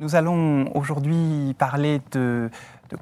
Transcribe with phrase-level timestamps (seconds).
[0.00, 2.48] Nous allons aujourd'hui parler de,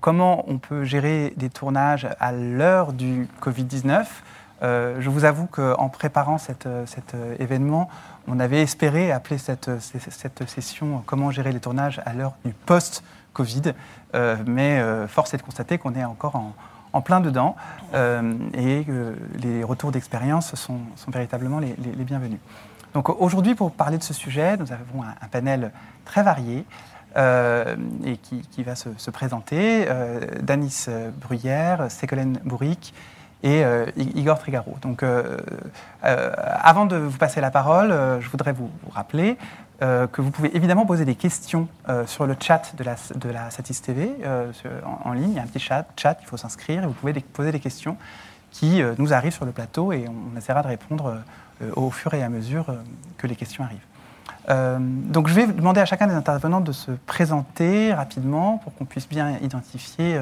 [0.01, 4.05] comment on peut gérer des tournages à l'heure du Covid-19.
[4.65, 6.67] Euh, je vous avoue qu'en préparant cet
[7.39, 7.89] événement,
[8.27, 9.71] on avait espéré appeler cette,
[10.49, 13.75] session Comment gérer les tournages à l'heure du post-Covid,
[14.17, 17.55] euh, mais euh, force est de constater qu'on est encore en, plein dedans
[17.95, 20.81] et que les retours d'expérience sont,
[21.13, 22.41] véritablement les bienvenus.
[22.95, 25.73] Donc aujourd'hui, pour parler de ce sujet, nous avons un, panel
[26.09, 26.65] très varié
[27.17, 29.87] euh, et qui, va se, présenter.
[29.89, 30.87] Euh, Danis
[31.21, 32.93] Bruyère, Ségolène Bourric
[33.45, 34.77] et euh, Igor Trigaro.
[34.83, 35.05] Donc
[36.03, 39.37] avant de vous passer la parole, je voudrais vous, rappeler
[39.81, 41.69] que vous pouvez évidemment poser des questions
[42.07, 44.11] sur le chat de la, de la Satis TV
[45.05, 45.31] en, ligne.
[45.31, 47.61] Il y a un petit chat, chat il faut s'inscrire et vous pouvez poser des
[47.61, 47.97] questions
[48.51, 51.23] qui nous arrivent sur le plateau et on essaiera de répondre
[51.63, 52.77] euh, au fur et à mesure euh,
[53.17, 53.79] que les questions arrivent.
[54.51, 58.87] Euh, donc je vais demander à chacun des intervenants de se présenter rapidement pour qu'on
[58.87, 60.19] puisse bien identifier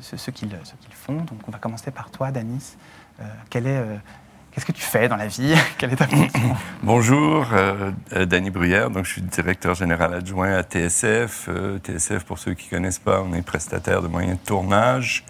[0.00, 0.50] ce, qu'ils
[0.92, 1.16] font.
[1.16, 2.76] Donc on va commencer par toi, Danis.
[4.56, 5.54] Qu'est-ce que tu fais dans la vie?
[5.78, 6.56] Quelle est ta fonction?
[6.82, 7.90] Bonjour, euh,
[8.50, 8.88] Bruyère.
[8.88, 11.50] Donc, je suis directeur général adjoint à TSF.
[11.82, 15.26] TSF, pour ceux qui ne connaissent pas, on est prestataire de moyens de tournage.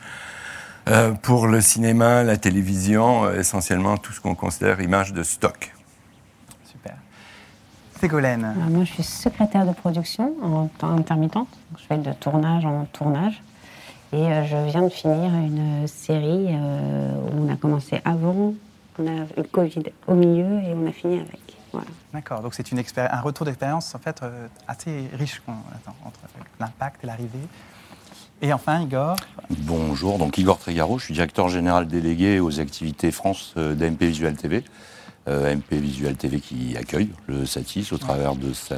[0.88, 5.72] Euh, pour le cinéma, la télévision, euh, essentiellement tout ce qu'on considère image de stock.
[8.00, 11.48] Ségolène Moi, je suis secrétaire de production en temps intermittente.
[11.78, 13.42] Je fais de tournage en tournage.
[14.12, 18.54] Et euh, je viens de finir une série où on a commencé avant,
[18.98, 21.40] on a eu le Covid au milieu et on a fini avec.
[22.14, 24.22] D'accord, donc c'est un retour d'expérience en fait
[24.66, 26.20] assez riche entre
[26.58, 27.46] l'impact et l'arrivée.
[28.42, 29.16] Et enfin, Igor
[29.50, 34.36] Bonjour, donc Igor Trégaro, je suis directeur général délégué aux activités France euh, d'AMP Visual
[34.36, 34.62] TV.
[35.28, 38.76] Euh, AMP Visual TV qui accueille le Satis au travers de sa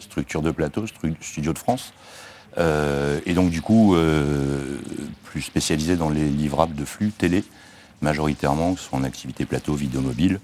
[0.00, 0.84] structure de plateau,
[1.20, 1.92] Studio de France.
[2.58, 3.94] Euh, et donc du coup,
[5.24, 7.44] plus spécialisé dans les livrables de flux télé,
[8.00, 10.40] majoritairement, son activité plateau, vidéo mobile,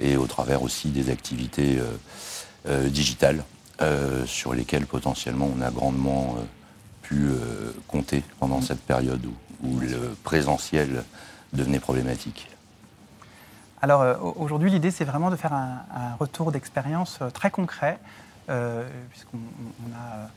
[0.00, 1.78] et au travers aussi des activités
[2.68, 3.44] digitales,
[4.26, 6.36] sur lesquelles potentiellement on a grandement
[7.12, 9.20] euh, compter pendant cette période
[9.62, 11.04] où, le présentiel
[11.52, 12.48] devenait problématique
[13.82, 17.98] Alors euh, aujourd'hui, l'idée, c'est vraiment de faire un, retour d'expérience euh, très concret,
[19.10, 19.38] puisqu'on
[19.94, 20.28] a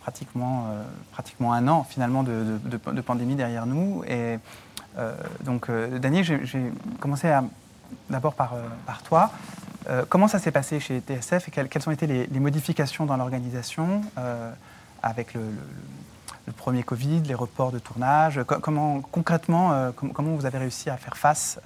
[0.00, 0.66] pratiquement,
[1.12, 4.02] pratiquement un an finalement de, pandémie derrière nous.
[4.08, 4.38] Et
[5.44, 7.32] donc, Daniel, j'ai commencé
[8.08, 8.54] d'abord par,
[8.86, 9.30] par toi.
[10.08, 14.02] comment ça s'est passé chez TSF et quelles, ont été les, modifications dans l'organisation
[15.02, 15.42] avec le,
[16.46, 18.40] le premier Covid, les reports de tournage?
[18.44, 21.60] Comment concrètement, euh, comment vous avez réussi à faire face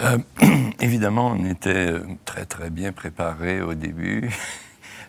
[0.00, 0.18] euh?
[0.42, 0.46] Euh,
[0.80, 1.92] évidemment, on était
[2.24, 4.30] très très bien préparés au début.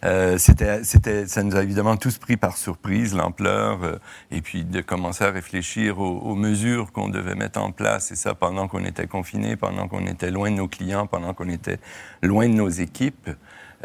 [0.38, 4.00] c'était, c'était, ça nous a évidemment tous pris par surprise, l'ampleur,
[4.32, 8.16] et puis de commencer à réfléchir aux, aux, mesures qu'on devait mettre en place, et
[8.16, 11.80] ça pendant qu'on était confinés, pendant qu'on était loin de nos clients, pendant qu'on était
[12.22, 13.30] loin de nos équipes.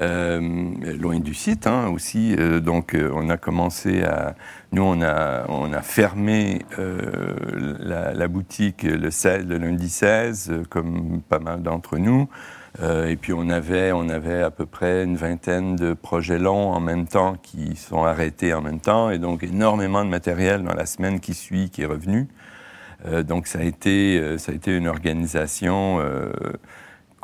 [0.03, 0.41] Euh,
[0.99, 2.35] loin du site hein, aussi.
[2.37, 4.35] Euh, donc euh, on a commencé à...
[4.73, 11.23] Nous, on a, on a fermé la, la, boutique le, 16, le lundi 16, comme
[11.29, 12.29] pas mal d'entre nous.
[12.83, 16.81] et puis on avait, on avait à peu près une vingtaine de projets longs en
[16.81, 20.87] même temps qui sont arrêtés en même temps, et donc énormément de matériel dans la
[20.87, 22.27] semaine qui suit qui est revenu.
[23.23, 26.01] donc ça a été, ça a été une organisation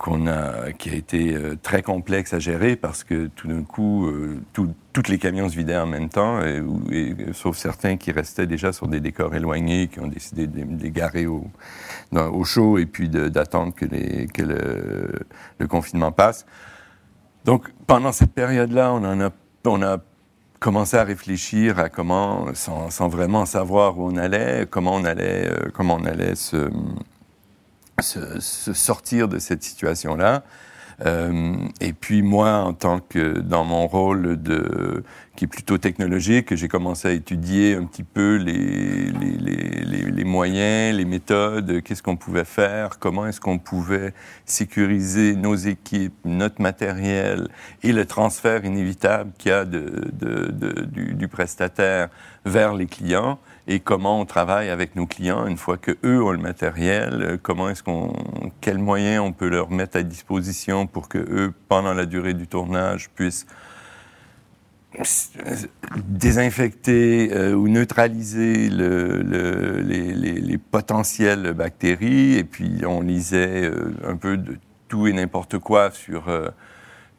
[0.01, 4.07] qu'on a, qui a été euh, très complexe à gérer parce que tout d'un coup,
[4.07, 4.41] euh,
[4.95, 6.63] toutes les camions se vidaient en même temps, et,
[7.35, 11.27] sauf certains qui restaient déjà sur des décors éloignés, qui ont décidé de les garer
[11.27, 11.47] au,
[12.13, 15.13] au chaud et puis d'attendre que, les, que le,
[15.59, 16.47] le, confinement passe.
[17.45, 19.31] Donc, pendant cette période-là, on, a,
[19.67, 19.99] on a
[20.61, 25.47] commencé à réfléchir à comment, sans, sans, vraiment savoir où on allait, comment on allait,
[25.47, 26.71] euh, comment on allait se
[28.03, 30.43] se, sortir de cette situation-là.
[31.07, 35.03] Euh, et puis moi, en tant que dans mon rôle de
[35.37, 40.25] qui est plutôt technologique, j'ai commencé à étudier un petit peu les, les, les, les
[40.25, 44.13] moyens, les méthodes, qu'est-ce qu'on pouvait faire, comment est-ce qu'on pouvait
[44.45, 47.49] sécuriser nos équipes, notre matériel
[47.83, 52.09] et le transfert inévitable qu'il y a de, de, de, du, du prestataire
[52.45, 56.33] vers les clients et comment on travaille avec nos clients une fois que eux ont
[56.33, 58.13] le matériel, euh, comment est-ce qu'on,
[58.61, 62.49] quels moyens on peut leur mettre à disposition pour que eux, pendant la durée du
[62.49, 63.47] tournage, puissent
[65.97, 72.37] désinfecter euh, ou neutraliser le, le, les, les, les, potentielles bactéries.
[72.37, 74.59] Et puis on lisait euh, un peu de
[74.89, 76.29] tout et n'importe quoi sur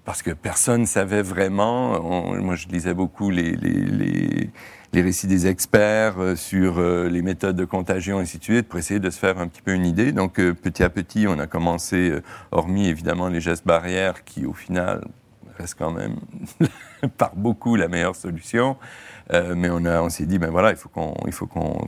[0.06, 2.02] parce que personne ne savait vraiment.
[2.42, 7.66] moi, je lisais beaucoup les, les, récits des experts euh, sur euh, les méthodes de
[7.66, 10.12] contagion, et ainsi de suite, pour essayer de se faire un petit peu une idée.
[10.12, 12.14] Donc, petit à petit, on a commencé,
[12.52, 15.02] hormis évidemment les gestes barrières, qui au final
[15.62, 16.16] restent quand même
[17.18, 18.78] par beaucoup la meilleure solution.
[19.34, 21.34] Euh, mais on, on s'est dit, ben voilà, il faut qu'on, il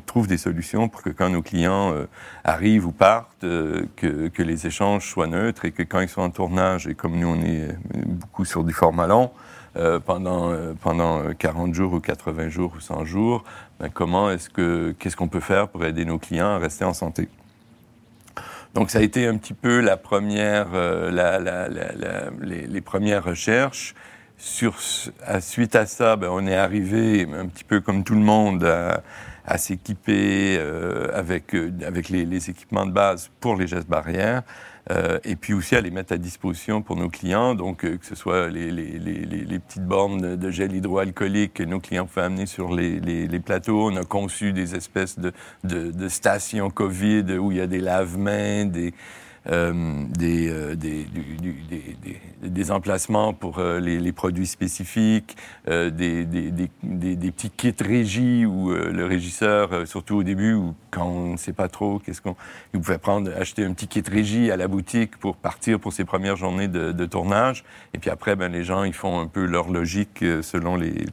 [0.06, 2.06] trouve des solutions pour que quand nos clients euh,
[2.44, 6.22] arrivent ou partent, euh, que, que, les échanges soient neutres et que quand ils sont
[6.22, 7.76] en tournage, et comme nous on est
[8.06, 9.32] beaucoup sur du format long,
[10.06, 13.44] pendant, pendant 40 jours ou 80 jours ou 100 jours,
[13.80, 16.94] ben comment est-ce que, qu'est-ce qu'on peut faire pour aider nos clients à rester en
[16.94, 17.28] santé?
[18.74, 21.68] Donc ça a été un petit peu la première, la,
[22.42, 23.94] les, les, premières recherches.
[25.26, 28.68] À, suite à ça, ben, on est arrivé un petit peu comme tout le monde
[29.58, 34.44] s'équiper euh, avec, euh, avec les, les, équipements de base pour les gestes barrières.
[34.92, 38.06] Euh, et puis aussi à les mettre à disposition pour nos clients, donc euh, que
[38.06, 42.46] ce soit les, les, les, petites bornes de gel hydroalcoolique que nos clients pouvaient amener
[42.46, 43.90] sur les, plateaux.
[43.90, 45.32] On a conçu des espèces de,
[45.64, 48.94] de, de stations COVID où il y a des lave-mains, des,
[49.46, 55.36] des, euh, des, des, des, emplacements pour euh, les, produits spécifiques,
[55.68, 56.26] des,
[56.82, 61.68] petits kits régie où le régisseur, surtout au début, où quand on ne sait pas
[61.68, 62.36] trop qu'est-ce qu'on...
[62.74, 66.06] Il pouvait prendre, acheter un petit kit régie à la boutique pour partir pour ses
[66.06, 67.66] premières journées de, tournage.
[67.94, 71.06] Et puis après, ben, les gens, ils font un peu leur logique selon les,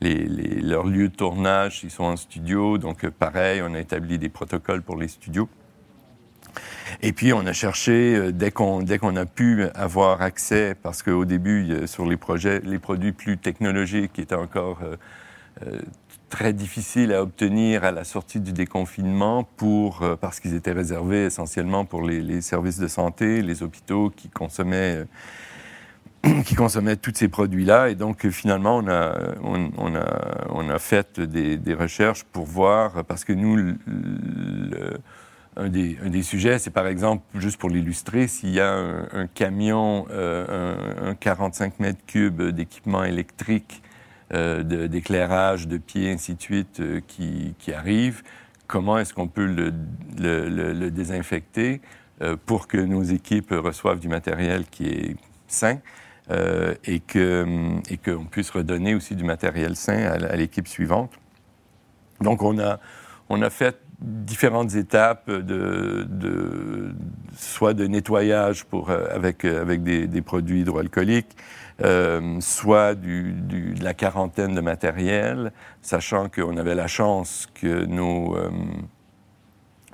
[0.00, 2.76] les, les, leurs lieux de tournage, s'ils sont en studio.
[2.76, 5.48] Donc pareil, on a établi des protocoles pour les studios.
[7.02, 11.24] Et puis, on a cherché, euh, dès qu'on qu'on a pu avoir accès, parce qu'au
[11.24, 14.96] début, sur les projets, les produits plus technologiques étaient encore euh,
[15.66, 15.78] euh,
[16.28, 21.84] très difficiles à obtenir à la sortie du déconfinement, pour, parce qu'ils étaient réservés essentiellement
[21.84, 25.04] pour les, services de santé, les hôpitaux qui consommaient
[26.44, 27.90] qui consommaient tous ces produits-là.
[27.90, 33.24] Et donc, finalement, on a, on, a, on a fait des, recherches pour voir, parce
[33.24, 33.74] que nous,
[35.58, 41.10] un des, sujets, c'est par exemple, juste pour l'illustrer, s'il y a un, camion, euh,
[41.10, 43.82] un, 45 mètres cubes d'équipement électrique,
[44.32, 48.22] euh, d'éclairage, de, pieds, ainsi de suite, euh, qui, qui, arrive,
[48.68, 49.72] comment est-ce qu'on peut le,
[50.16, 51.80] le, désinfecter
[52.46, 55.16] pour que nos équipes reçoivent du matériel qui est
[55.46, 55.78] sain
[56.84, 61.12] et qu'on et qu'on puisse redonner aussi du matériel sain à, à l'équipe suivante.
[62.20, 62.80] Donc, on a,
[63.28, 66.94] on a fait différentes étapes de, de,
[67.36, 71.36] soit de nettoyage pour, euh, avec, euh, avec des, des produits hydroalcooliques,
[71.84, 75.52] euh, soit du, du, de la quarantaine de matériel,
[75.82, 78.36] sachant qu'on avait la chance que nos...
[78.36, 78.50] Euh,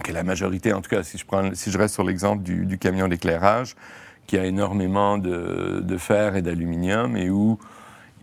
[0.03, 2.67] que la majorité, en tout cas, si je, prends, si je reste sur l'exemple du,
[2.67, 3.77] du, camion d'éclairage,
[4.27, 7.61] qui a énormément de, de fer et d'aluminium et où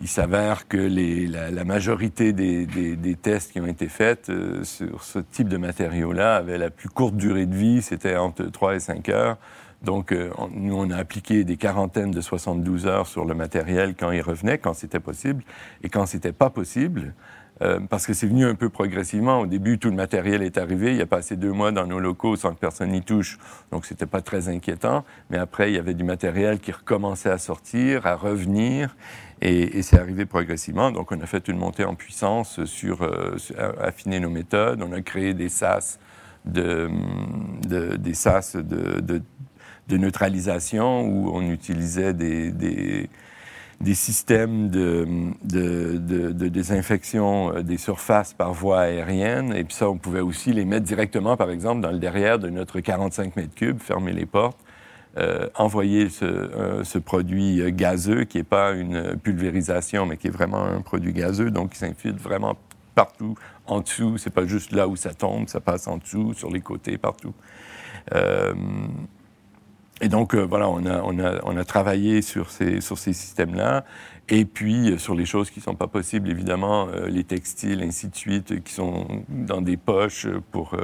[0.01, 4.29] il s'avère que les, la, la, majorité des, des, des, tests qui ont été faits
[4.29, 8.45] euh, sur ce type de matériaux-là avaient la plus courte durée de vie, c'était entre
[8.45, 9.37] 3 et 5 heures.
[9.83, 13.95] Donc, euh, on, nous, on a appliqué des quarantaines de 72 heures sur le matériel
[13.95, 15.43] quand il revenait, quand c'était possible.
[15.83, 17.13] Et quand c'était pas possible,
[17.61, 19.41] euh, parce que c'est venu un peu progressivement.
[19.41, 20.95] Au début, tout le matériel est arrivé.
[20.95, 23.37] Il a passé deux mois dans nos locaux sans que personne n'y touche.
[23.71, 25.05] Donc, c'était pas très inquiétant.
[25.29, 28.95] Mais après, il y avait du matériel qui recommençait à sortir, à revenir.
[29.41, 30.91] Et, c'est arrivé progressivement.
[30.91, 33.35] Donc, on a fait une montée en puissance sur, euh,
[33.79, 34.81] affiner nos méthodes.
[34.81, 35.99] On a créé des SAS
[36.45, 36.89] de,
[39.89, 43.09] neutralisation où on utilisait des
[43.81, 49.53] des systèmes de, désinfection euh, des surfaces par voie aérienne.
[49.55, 52.49] Et puis ça, on pouvait aussi les mettre directement, par exemple, dans le derrière de
[52.49, 54.59] notre 45 mètres cubes, fermer les portes,
[55.17, 60.63] euh, envoyer ce, euh, produit gazeux, qui n'est pas une pulvérisation, mais qui est vraiment
[60.63, 62.55] un produit gazeux, donc qui s'infiltre vraiment
[62.95, 63.35] partout
[63.65, 64.17] en dessous.
[64.17, 67.33] C'est pas juste là où ça tombe, ça passe en dessous, sur les côtés, partout.
[70.01, 73.13] Et donc, euh, voilà, on a, on, a, on a, travaillé sur ces, sur ces
[73.13, 73.85] systèmes-là.
[74.29, 77.83] Et puis, euh, sur les choses qui ne sont pas possibles, évidemment, euh, les textiles,
[77.83, 80.75] ainsi de suite, qui sont dans des poches pour,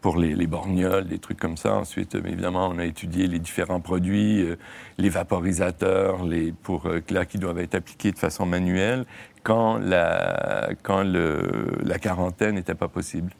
[0.00, 1.74] pour les, les, borgnoles, des trucs comme ça.
[1.76, 4.44] Ensuite, évidemment, on a étudié les différents produits,
[4.98, 9.04] les vaporisateurs, les, pour, là, qui doivent être appliqués de façon manuelle
[9.44, 13.30] quand la, quand le, la quarantaine n'était pas possible.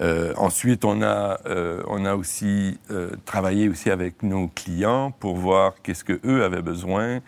[0.00, 5.36] Euh, ensuite, on a, euh, on a aussi euh, travaillé aussi avec nos clients pour
[5.36, 7.20] voir qu'est-ce que eux avaient besoin,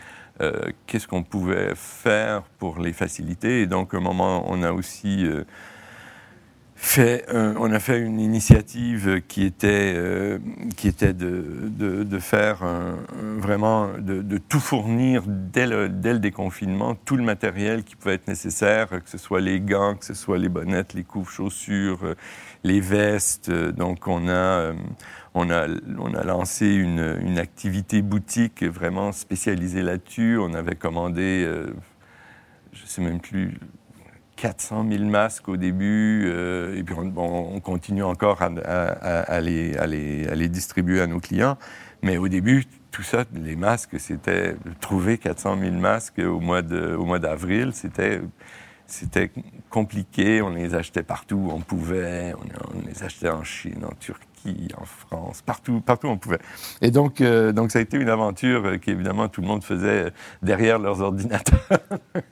[0.89, 3.61] qu'est-ce qu'on pouvait faire pour les faciliter.
[3.61, 5.25] Et donc, à un moment, on a aussi
[6.75, 9.97] fait, on a fait une initiative qui était,
[10.77, 11.69] qui était de,
[12.03, 12.65] de, faire
[13.39, 18.27] vraiment, de, tout fournir dès le, dès le, déconfinement, tout le matériel qui pouvait être
[18.27, 22.17] nécessaire, que ce soit les gants, que ce soit les bonnettes, les couves, chaussures,
[22.65, 23.51] les vestes.
[23.51, 24.75] Donc on a, euh,
[25.35, 25.67] on a,
[25.99, 30.39] on a lancé une, une, activité boutique vraiment spécialisée là-dessus.
[30.39, 31.49] On avait commandé,
[32.73, 33.59] je ne sais même plus
[34.43, 39.77] 400 000 masques au début, euh, et puis on, continue encore à, les,
[40.35, 41.57] les, distribuer à nos clients.
[42.03, 47.71] Mais au début, tout ça, les masques, c'était trouver 400 000 masques au mois d'avril,
[47.73, 48.21] c'était
[48.93, 49.31] c'était
[49.71, 50.43] compliqué.
[50.43, 52.35] On les achetait partout où on pouvait.
[52.35, 56.41] On, les achetait en Chine, en Turquie, en France, partout, partout on pouvait.
[56.81, 60.13] Et donc, euh, donc ça a été une aventure euh, qu'évidemment tout le monde faisait
[60.43, 61.81] derrière leurs ordinateurs.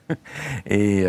[0.65, 1.05] et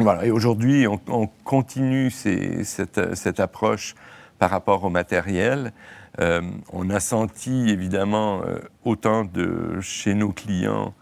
[0.00, 3.96] voilà, et aujourd'hui, on, continue cette, approche
[4.38, 5.72] par rapport au matériel.
[6.20, 6.40] Euh,
[6.72, 10.94] on a senti évidemment euh, autant de chez nos clients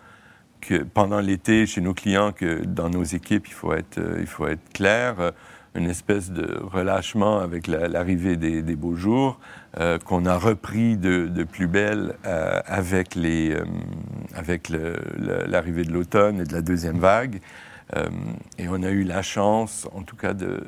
[0.75, 4.47] pendant l'été chez nos clients que dans nos équipes, il faut être, euh, il faut
[4.47, 5.33] être clair,
[5.75, 9.39] une espèce de relâchement avec l'arrivée des, beaux jours
[10.07, 13.53] qu'on a repris de, plus belle avec l'arrivée
[15.85, 17.43] de l'automne et de la deuxième vague.
[17.95, 18.09] Euh,
[18.59, 20.65] et on a eu la chance, en tout cas de,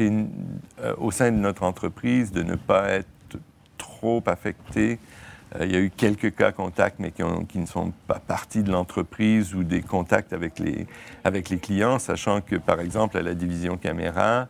[0.00, 3.38] euh, au sein de notre entreprise, de ne pas être
[3.78, 4.98] trop affecté.
[5.56, 8.70] Euh, il y a eu quelques cas contacts, mais qui, ne sont pas partis de
[8.70, 10.86] l'entreprise ou des contacts avec les,
[11.24, 14.48] avec les clients, sachant que, par exemple, à la division caméra,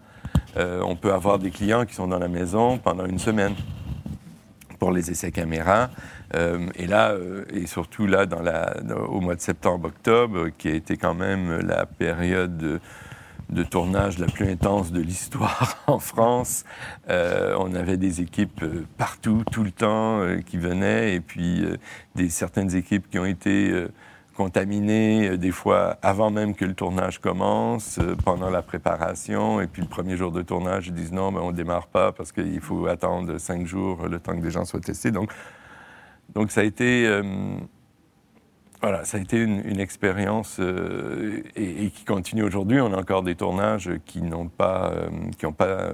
[0.56, 3.54] on peut avoir des clients qui sont dans la maison pendant une semaine
[4.80, 5.90] pour les essais caméra.
[6.34, 8.24] Euh, et là, euh, et surtout là,
[9.08, 12.80] au mois de septembre-octobre, qui a été quand même la période
[13.50, 16.64] de, tournage la plus intense de l'histoire en France.
[17.08, 18.64] Euh, on avait des équipes
[18.96, 21.64] partout, tout le temps, qui venaient, et puis
[22.14, 23.72] des, certaines équipes qui ont été
[24.36, 29.88] contaminées, des fois avant même que le tournage commence, pendant la préparation, et puis le
[29.88, 32.86] premier jour de tournage, ils disent non, mais on ne démarre pas parce qu'il faut
[32.86, 35.10] attendre cinq jours le temps que des gens soient testés.
[35.10, 35.30] Donc,
[36.34, 37.22] donc ça a été, euh,
[38.80, 42.80] voilà, ça a été une, expérience euh, et, qui continue aujourd'hui.
[42.80, 45.92] On a encore des tournages qui n'ont pas, euh, qui ont pas,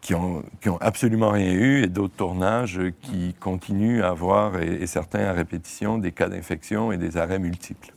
[0.00, 4.86] qui ont, qui ont, absolument rien eu, et d'autres tournages qui continuent à avoir, et,
[4.86, 7.92] certains à répétition, des cas d'infection et des arrêts multiples.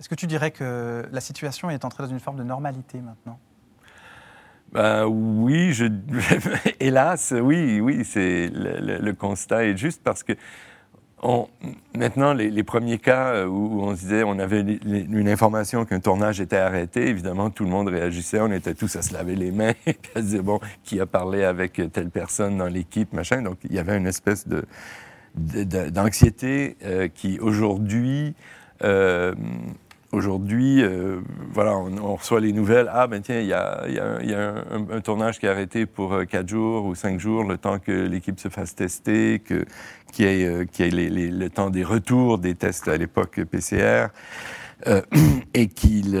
[0.00, 3.38] Est-ce que tu dirais que la situation est entrée dans une forme de normalité maintenant?
[4.72, 5.86] Ben, oui, je,
[6.80, 10.32] hélas, oui, oui, c'est le, constat est juste parce que
[11.22, 11.48] on,
[11.96, 17.08] maintenant, les, premiers cas où, on disait, on avait une information qu'un tournage était arrêté,
[17.08, 20.20] évidemment, tout le monde réagissait, on était tous à se laver les mains, et à
[20.20, 23.42] se dire, bon, qui a parlé avec telle personne dans l'équipe, machin.
[23.42, 24.64] Donc, il y avait une espèce de,
[25.90, 28.34] d'anxiété euh, qui, aujourd'hui,
[28.84, 29.34] euh,
[30.12, 31.20] Aujourd'hui, euh,
[31.52, 32.88] voilà, on, reçoit les nouvelles.
[32.92, 33.82] Ah, ben tiens, il y a,
[34.90, 37.92] un, tournage qui est arrêté pour euh, quatre jours ou cinq jours, le temps que
[37.92, 39.42] l'équipe se fasse tester,
[40.12, 44.06] qu'il y ait, euh, le temps des retours des tests à l'époque PCR,
[45.54, 46.14] et, qu'il,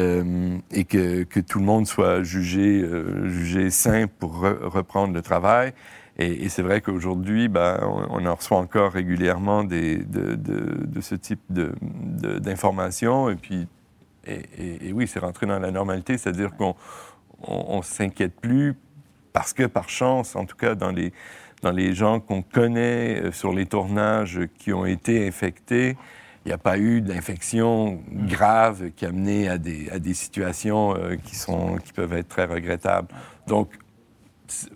[0.72, 2.84] et que, tout le monde soit jugé,
[3.24, 5.74] jugé sain pour reprendre le travail.
[6.18, 7.78] Et, c'est vrai qu'aujourd'hui, ben,
[8.10, 13.28] on, en reçoit encore régulièrement des, de, ce type d'informations.
[13.28, 13.68] Et puis,
[14.26, 16.74] et, oui, c'est rentré dans la normalité, c'est-à-dire qu'on
[17.42, 18.74] on, s'inquiète plus
[19.32, 21.12] parce que par chance, en tout cas dans les,
[21.62, 25.96] dans les gens qu'on connaît euh, sur les tournages qui ont été infectés,
[26.44, 30.96] il n'y a pas eu d'infection grave qui a mené à des, à des situations
[30.96, 33.08] euh, qui, sont, qui peuvent être très regrettables.
[33.46, 33.72] Donc,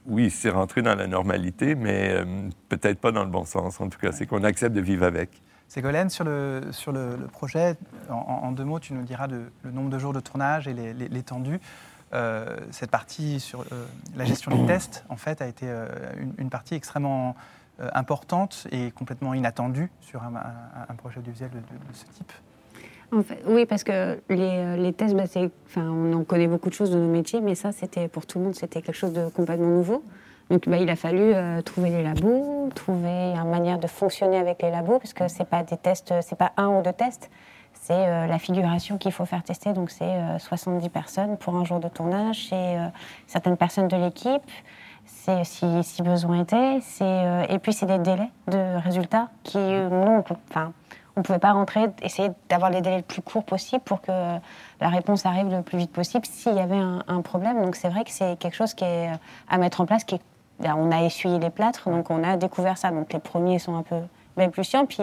[0.06, 2.24] oui, c'est rentré dans la normalité, mais euh,
[2.68, 4.10] peut-être pas dans le bon sens, en tout cas.
[4.12, 5.30] C'est qu'on accepte de vivre avec.
[5.70, 7.76] Ségolène, sur le, sur le, projet,
[8.10, 11.60] en, deux mots, tu nous diras le nombre de jours de tournage et l'étendue.
[12.12, 13.86] Euh, cette partie sur euh,
[14.16, 15.86] la gestion des tests, en fait, a été euh,
[16.38, 17.36] une, partie extrêmement
[17.94, 22.32] importante et complètement inattendue sur un, projet audiovisuel de, ce type.
[23.12, 25.24] En fait, oui, parce que les, les tests, bah,
[25.66, 28.38] enfin, on en connaît beaucoup de choses de nos métiers, mais ça, c'était pour tout
[28.38, 30.02] le monde, c'était quelque chose de complètement nouveau.
[30.50, 34.62] Donc bah, il a fallu euh, trouver les labos, trouver une manière de fonctionner avec
[34.62, 37.30] les labos, parce que c'est pas des tests, c'est pas un ou deux tests,
[37.72, 39.72] c'est euh, la figuration qu'il faut faire tester.
[39.72, 42.76] Donc c'est 70 euh, personnes pour un jour de tournage, c'est
[43.28, 44.42] certaines personnes de l'équipe,
[45.06, 46.78] c'est si, besoin était,
[47.48, 50.72] et puis c'est des délais de résultats qui nous, enfin,
[51.16, 54.88] on pouvait pas rentrer, essayer d'avoir les délais le plus courts possible pour que la
[54.88, 57.62] réponse arrive le plus vite possible s'il y avait un, problème.
[57.62, 59.10] Donc c'est vrai que c'est quelque chose qui est
[59.48, 60.04] à mettre en place.
[60.04, 60.20] Qui
[60.60, 62.90] ben, on a essuyé les plâtres, donc on a découvert ça.
[62.90, 64.00] Donc les premiers sont un peu
[64.36, 64.86] balbutiants.
[64.86, 65.02] Puis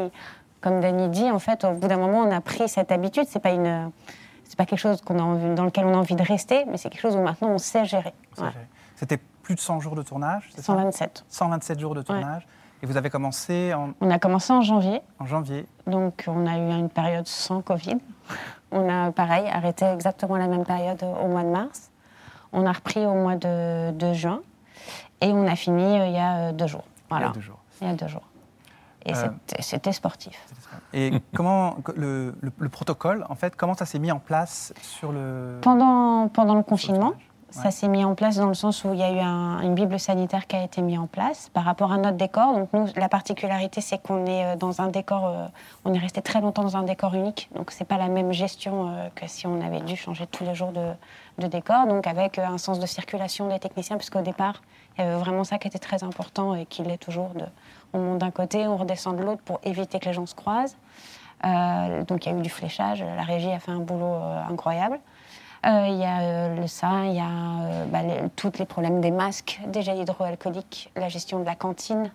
[0.62, 3.26] comme Dany dit, en fait, au bout d'un moment, on a pris cette habitude.
[3.28, 3.92] C'est pas une,
[4.44, 6.90] c'est pas quelque chose qu'on a dans lequel on a envie de rester, mais c'est
[6.90, 8.14] quelque chose où maintenant on sait gérer.
[8.96, 11.26] C'était plus de 100 jours de tournage 127.
[11.30, 12.48] 127 jours de tournage.
[12.84, 13.94] Et vous avez commencé en...
[14.02, 15.02] On a commencé en janvier.
[15.20, 15.66] En janvier.
[15.88, 17.98] Donc on a eu une période sans Covid.
[18.72, 21.90] On a, pareil, arrêté exactement la même période au mois de mars.
[22.54, 24.42] On a repris au mois de, juin.
[25.22, 26.84] Et on a fini euh, il y a euh, deux jours.
[27.10, 27.26] Voilà.
[27.26, 27.60] Il y a deux jours.
[27.82, 28.24] Il y a deux jours.
[29.06, 29.28] Et euh,
[29.60, 30.46] c'était sportif.
[30.94, 35.60] Et comment le, le, protocole, en fait, comment ça s'est mis en place sur le...
[35.62, 37.14] Pendant, pendant le confinement,
[37.50, 39.20] ça s'est mis en place dans le sens où il y a eu
[39.64, 42.54] une bible sanitaire qui a été mise en place par rapport à notre décor.
[42.54, 45.48] Donc nous, la particularité, c'est qu'on est dans un décor, euh,
[45.86, 47.50] on est resté très longtemps dans un décor unique.
[47.56, 50.56] Donc c'est pas la même gestion euh, que si on avait dû changer tous les
[50.56, 50.92] jours de,
[51.40, 51.88] de décor.
[51.88, 54.62] Donc avec un sens de circulation des techniciens, puisqu'au départ,
[54.98, 57.32] il y avait vraiment ça qui était très important et qui l'est toujours.
[57.94, 60.78] On monte d'un côté, on redescend de l'autre pour éviter que les gens se croisent.
[61.44, 63.04] donc il y a eu du fléchage.
[63.04, 64.16] La régie a fait un boulot
[64.50, 65.00] incroyable.
[65.66, 68.00] Euh, il y a euh, le ça, il y a euh, bah,
[68.36, 72.12] tous les problèmes des masques, des gels hydroalcooliques, la gestion de la cantine,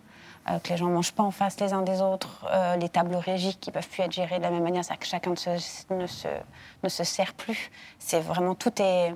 [0.64, 2.44] que les gens ne mangent pas en face les uns des autres,
[2.80, 5.06] les tables régies qui ne peuvent plus être gérées de la même manière, c'est que
[5.06, 5.50] chacun ne se,
[5.94, 6.26] ne, se,
[6.82, 7.70] ne se sert plus.
[8.00, 9.14] C'est vraiment tout est,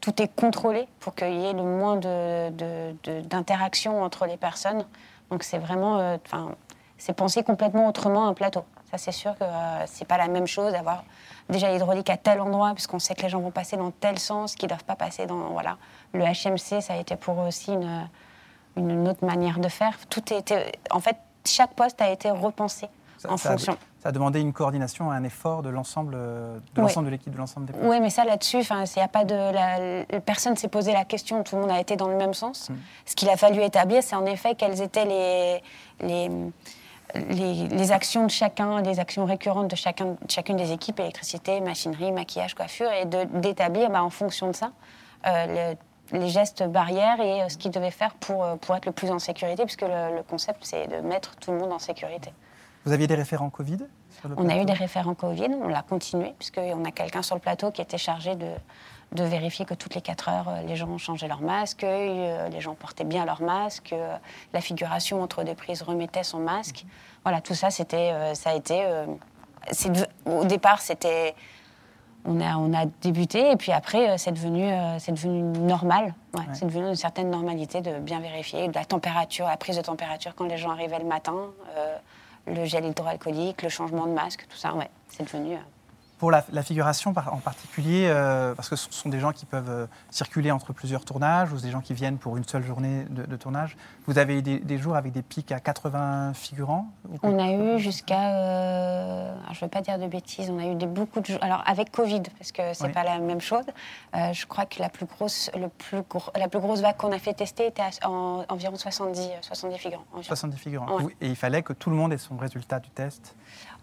[0.00, 4.84] tout est contrôlé pour qu'il y ait le moins d'interaction de, entre les personnes.
[5.30, 6.52] Donc c'est vraiment, enfin,
[6.98, 8.64] c'est penser complètement autrement un plateau.
[8.90, 9.44] Ça c'est sûr que
[9.86, 11.02] c'est pas la même chose d'avoir
[11.48, 14.54] déjà l'hydraulique à tel endroit, puisqu'on sait que les gens vont passer dans tel sens,
[14.54, 15.50] qu'ils ne doivent pas passer dans.
[15.50, 15.76] Voilà.
[16.12, 18.08] Le HMC, ça a été pour eux aussi une,
[18.76, 19.96] une autre manière de faire.
[20.08, 22.88] Tout a été, en fait, chaque poste a été repensé
[23.28, 23.76] en fonction.
[24.06, 27.66] Ça a demandé une coordination, un effort de l'ensemble de l'ensemble de l'équipe, de l'ensemble
[27.66, 27.84] des postes.
[27.88, 31.42] Oui, mais ça là-dessus, enfin, il a pas de, la, personne s'est posé la question,
[31.42, 32.70] tout le monde a été dans le même sens.
[32.70, 32.76] Hmm.
[33.04, 35.60] Ce qu'il a fallu établir, c'est en effet quelles étaient les,
[36.06, 36.30] les
[37.14, 42.54] les, actions de chacun, les actions récurrentes de chacun, chacune des équipes, électricité, machinerie, maquillage,
[42.54, 44.70] coiffure, et d'établir bah, en fonction de ça
[45.26, 45.74] euh,
[46.12, 49.10] les gestes barrières et euh, ce qu'ils devaient faire pour, euh, pour être le plus
[49.10, 52.32] en sécurité, puisque le, concept, c'est de mettre tout le monde en sécurité.
[52.86, 53.78] Vous aviez des référents Covid
[54.36, 57.72] On a eu des référents Covid, on l'a continué, puisqu'on a quelqu'un sur le plateau
[57.72, 58.46] qui était chargé de,
[59.10, 62.60] de vérifier que toutes les 4 heures, euh, les gens changeaient leur masque, euh, les
[62.60, 64.16] gens portaient bien leur masque, euh,
[64.52, 66.86] la figuration entre deux prises remettait son masque.
[67.24, 68.86] Voilà, tout ça, c'était, ça a été.
[70.24, 71.34] au départ, c'était.
[72.24, 74.68] On a, on a débuté et puis après, c'est devenu,
[75.00, 76.14] c'est devenu normal.
[76.52, 80.44] C'est devenu une certaine normalité de bien vérifier la température, la prise de température quand
[80.44, 81.34] les gens arrivaient le matin,
[82.46, 84.74] le gel hydroalcoolique, le changement de masque, tout ça.
[84.74, 85.56] Ouais, c'est devenu.
[86.18, 89.86] Pour la, figuration en particulier, euh, parce que ce sont des gens qui peuvent euh,
[90.10, 93.76] circuler entre plusieurs tournages ou des gens qui viennent pour une seule journée de, tournage,
[94.06, 96.86] vous avez eu des, jours avec des pics à 80 figurants
[97.22, 100.74] On a eu jusqu'à, euh, je ne veux pas dire de bêtises, on a eu
[100.74, 101.38] des, beaucoup de jours.
[101.42, 103.64] Alors avec Covid, parce que c'est n'est pas la même chose,
[104.14, 106.02] je crois que la plus grosse, le plus
[106.34, 110.04] la plus grosse vague qu'on a fait tester était à environ 70, 70 figurants.
[110.22, 110.98] 70 figurants.
[111.20, 113.34] Et il fallait que tout le monde ait son résultat du test?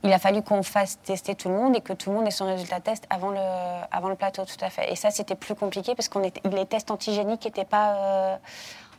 [0.04, 2.32] Il a fallu qu'on fasse tester tout le monde et que tout le monde ait
[2.32, 4.92] son résultat test avant le, plateau, tout à fait.
[4.92, 8.38] Et ça, c'était plus compliqué parce que les tests antigéniques n'étaient pas euh,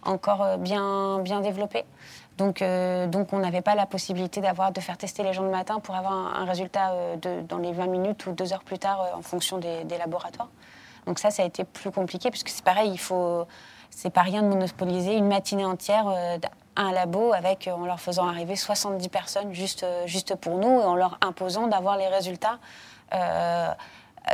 [0.03, 1.85] encore euh, bien, développés.
[2.39, 5.79] Donc, euh, donc on n'avait pas la possibilité de faire tester les gens le matin
[5.79, 6.95] pour avoir un, résultat
[7.49, 10.49] dans les 20 minutes ou deux heures plus tard en fonction des, des, laboratoires.
[11.07, 13.47] Donc ça, ça a été plus compliqué puisque c'est pareil, il faut,
[13.91, 16.07] c'est pas rien de monopoliser une matinée entière
[16.77, 20.81] un labo avec, euh, en leur faisant arriver 70 personnes juste, euh, juste pour nous
[20.81, 22.59] et en leur imposant d'avoir les résultats
[23.15, 23.69] euh,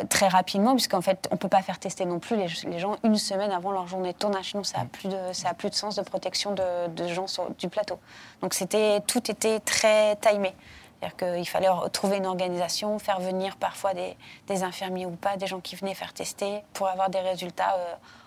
[0.09, 3.17] très rapidement, puisqu'en fait, on ne peut pas faire tester non plus les, gens une
[3.17, 4.51] semaine avant leur journée de tournage.
[4.51, 7.99] Sinon, ça n'a plus, de, plus de sens de protection de, gens sur, du plateau.
[8.41, 10.55] Donc, c'était, tout était très timé.
[11.01, 15.49] C'est-à-dire qu'il fallait trouver une organisation, faire venir parfois des, des, infirmiers ou pas, des
[15.49, 17.75] gens qui venaient faire tester pour avoir des résultats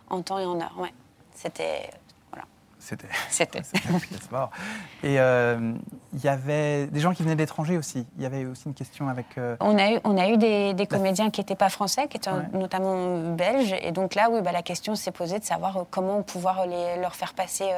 [0.10, 0.73] en temps et en heure.
[0.78, 0.93] Ouais.
[1.34, 1.89] C'était
[3.30, 3.62] c'était.
[3.62, 3.62] C'était.
[5.04, 5.74] Et euh,
[6.13, 8.06] il y avait des gens qui venaient de l'étranger aussi.
[8.17, 9.38] Il y avait aussi une question avec.
[9.38, 12.30] Euh, on a eu, on a eu des, comédiens qui n'étaient pas français, qui étaient
[12.54, 13.76] notamment belges.
[13.82, 16.98] Et donc là, oui, bah, la question s'est posée de savoir euh, comment pouvoir les,
[17.00, 17.69] leur faire passer,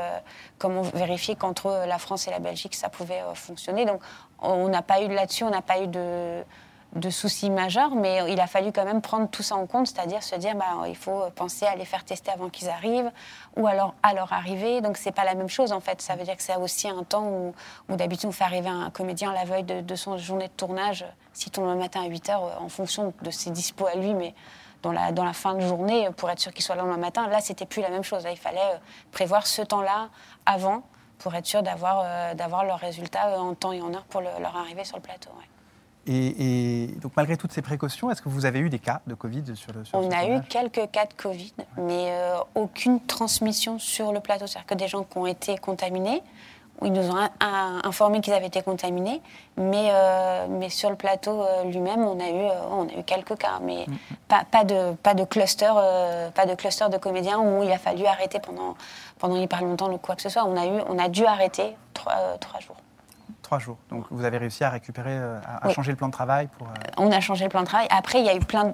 [0.57, 3.85] comment vérifier qu'entre la France et la Belgique, ça pouvait fonctionner.
[3.85, 4.01] Donc
[4.39, 6.43] on n'a pas eu là-dessus, on n'a pas eu de
[6.95, 10.23] de soucis majeurs, mais il a fallu quand même prendre tout ça en compte, c'est-à-dire
[10.23, 13.11] se dire bah, il faut penser à les faire tester avant qu'ils arrivent,
[13.57, 14.81] ou alors à leur arrivée.
[14.81, 16.01] Donc c'est pas la même chose en fait.
[16.01, 17.53] Ça veut dire que c'est aussi un temps où,
[17.95, 21.69] d'habitude on fait arriver un comédien la veille de, son journée de tournage, si tourne
[21.69, 24.33] le matin à 8 h en fonction de ses dispos à lui, mais
[24.81, 27.27] dans la, dans la fin de journée pour être sûr qu'il soit là le matin.
[27.27, 28.25] Là, c'était plus la même chose.
[28.29, 28.77] il fallait euh,
[29.11, 30.09] prévoir ce temps-là
[30.45, 30.83] avant
[31.17, 34.55] pour être sûr d'avoir euh, leurs résultats euh, en temps et en heure pour leur
[34.55, 35.31] arrivée sur le plateau.
[36.07, 39.55] Et, donc, malgré toutes ces précautions, est-ce que vous avez eu des cas de Covid
[39.55, 44.11] sur le sur On a eu quelques cas de Covid, mais euh, aucune transmission sur
[44.11, 44.45] le plateau.
[44.45, 46.21] C'est-à-dire que des gens qui ont été contaminés,
[46.83, 47.29] ils nous ont
[47.83, 49.21] informé qu'ils avaient été contaminés,
[49.57, 53.37] mais, euh, mais sur le plateau euh, lui-même, on, a eu, on a eu quelques
[53.37, 54.15] cas, mais mm-hmm.
[54.27, 55.71] pas, pas, de, pas, de cluster,
[56.35, 58.75] pas de cluster de comédiens où il a fallu arrêter pendant,
[59.17, 60.43] pendant hyper longtemps ou quoi que ce soit.
[60.45, 62.75] On a, eu, on a dû arrêter trois, trois jours.
[63.45, 63.77] Trois jours.
[63.91, 66.71] Donc vous avez réussi à récupérer, euh, à, changer le plan de travail pour, euh,
[66.97, 67.85] On a changé le plan de travail.
[67.91, 68.73] Après, il y a eu plein,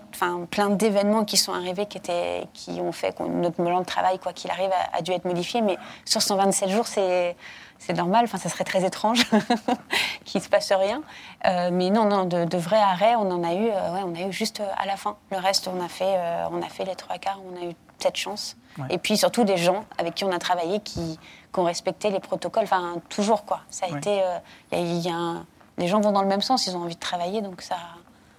[0.50, 4.18] plein d'événements qui sont arrivés qui, étaient, qui ont fait que notre plan de travail,
[4.18, 5.62] quoi qu'il arrive, a, dû être modifié.
[5.62, 7.36] Mais sur 127 jours, c'est
[7.80, 9.24] c'est normal, enfin, ça serait très étrange
[10.24, 11.02] qu'il ne se passe rien.
[11.48, 14.28] Euh, mais non, non, de, de, vrais arrêts, on en a eu, ouais, on a
[14.30, 15.18] eu juste à la fin.
[15.32, 16.16] Le reste, on a fait,
[16.52, 18.56] on a fait les trois quarts, on a eu cette chance.
[18.90, 21.20] Et puis surtout des gens avec qui on a travaillé qui,
[21.52, 22.64] qui ont respecté les protocoles.
[22.64, 23.62] Enfin, toujours quoi.
[23.70, 25.44] Ça a été, euh, y a,
[25.78, 27.78] les gens vont dans le même sens, ils ont envie de travailler, donc ça,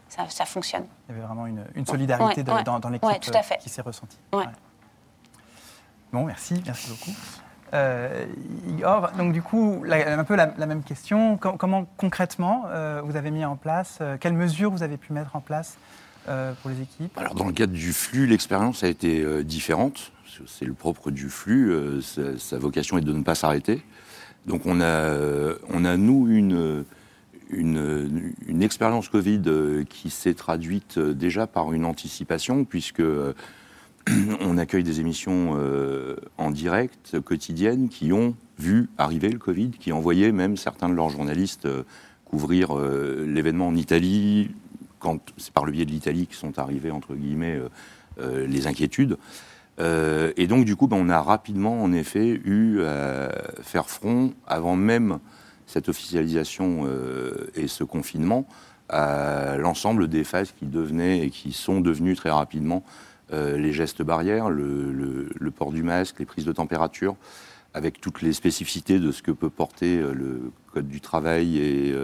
[0.09, 0.85] ça, fonctionne.
[1.09, 4.19] Il y avait vraiment une, une solidarité dans, dans l'équipe euh, qui s'est ressentie.
[6.13, 7.17] Bon, merci, merci beaucoup.
[7.75, 8.27] Euh,
[8.69, 11.39] Igor, donc du coup, un peu la, même question.
[11.39, 12.67] comment concrètement
[13.03, 15.79] vous avez mis en place, quelles mesures vous avez pu mettre en place
[16.27, 17.17] pour les équipes?
[17.17, 20.12] Alors dans le cadre du flux, l'expérience a été différente
[20.47, 23.83] c'est le propre du flux, euh, sa, vocation est de ne pas s'arrêter.
[24.47, 25.17] Donc on a,
[25.69, 26.85] on a nous une,
[27.51, 33.03] une, expérience Covid euh, qui s'est traduite euh, déjà par une anticipation, puisque
[34.41, 35.57] on accueille des émissions
[36.39, 41.11] en direct quotidiennes qui ont vu arriver le Covid, qui envoyaient même certains de leurs
[41.11, 41.69] journalistes
[42.25, 44.51] couvrir l'événement en Italie,
[44.99, 47.61] quand c'est par le biais de l'Italie qui sont arrivées, entre guillemets,
[48.21, 49.19] les inquiétudes.
[49.81, 53.31] Euh, et donc, du coup, ben, on a rapidement, en effet, eu à
[53.63, 55.19] faire front, avant même
[55.67, 58.47] cette officialisation euh, et ce confinement,
[58.89, 62.85] à l'ensemble des phases qui devenaient et qui sont devenues très rapidement
[63.33, 67.17] euh, les gestes barrières, le, port du masque, les prises de température,
[67.73, 71.95] avec toutes les spécificités de ce que peut porter le Code du travail et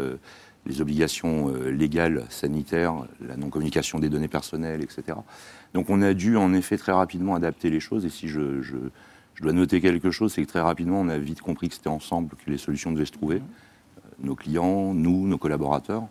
[0.68, 5.16] les obligations légales, sanitaires, la non-communication des données personnelles, etc.
[5.74, 8.04] Donc on a dû en effet très rapidement adapter les choses.
[8.04, 8.40] Et si je,
[9.40, 12.31] dois noter quelque chose, c'est que très rapidement, on a vite compris que c'était ensemble
[12.44, 13.37] que les solutions devaient se trouver.
[13.37, 16.09] Euh, nos clients, nous, nos collaborateurs.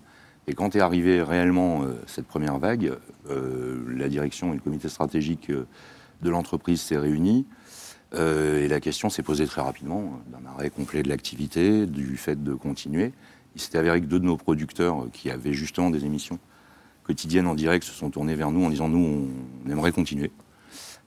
[0.48, 2.94] Et quand est arrivée réellement euh, cette première vague,
[3.30, 7.46] euh, la direction et le comité stratégique de l'entreprise s'est réunis.
[8.14, 12.54] et la question s'est posée très rapidement d'un arrêt complet de l'activité, du fait de
[12.54, 13.12] continuer.
[13.58, 16.38] Il s'était avéré que deux de nos producteurs, qui avaient justement des émissions
[17.04, 19.28] quotidiennes en direct se sont tournées vers nous en disant nous,
[19.66, 20.30] on, aimerait continuer.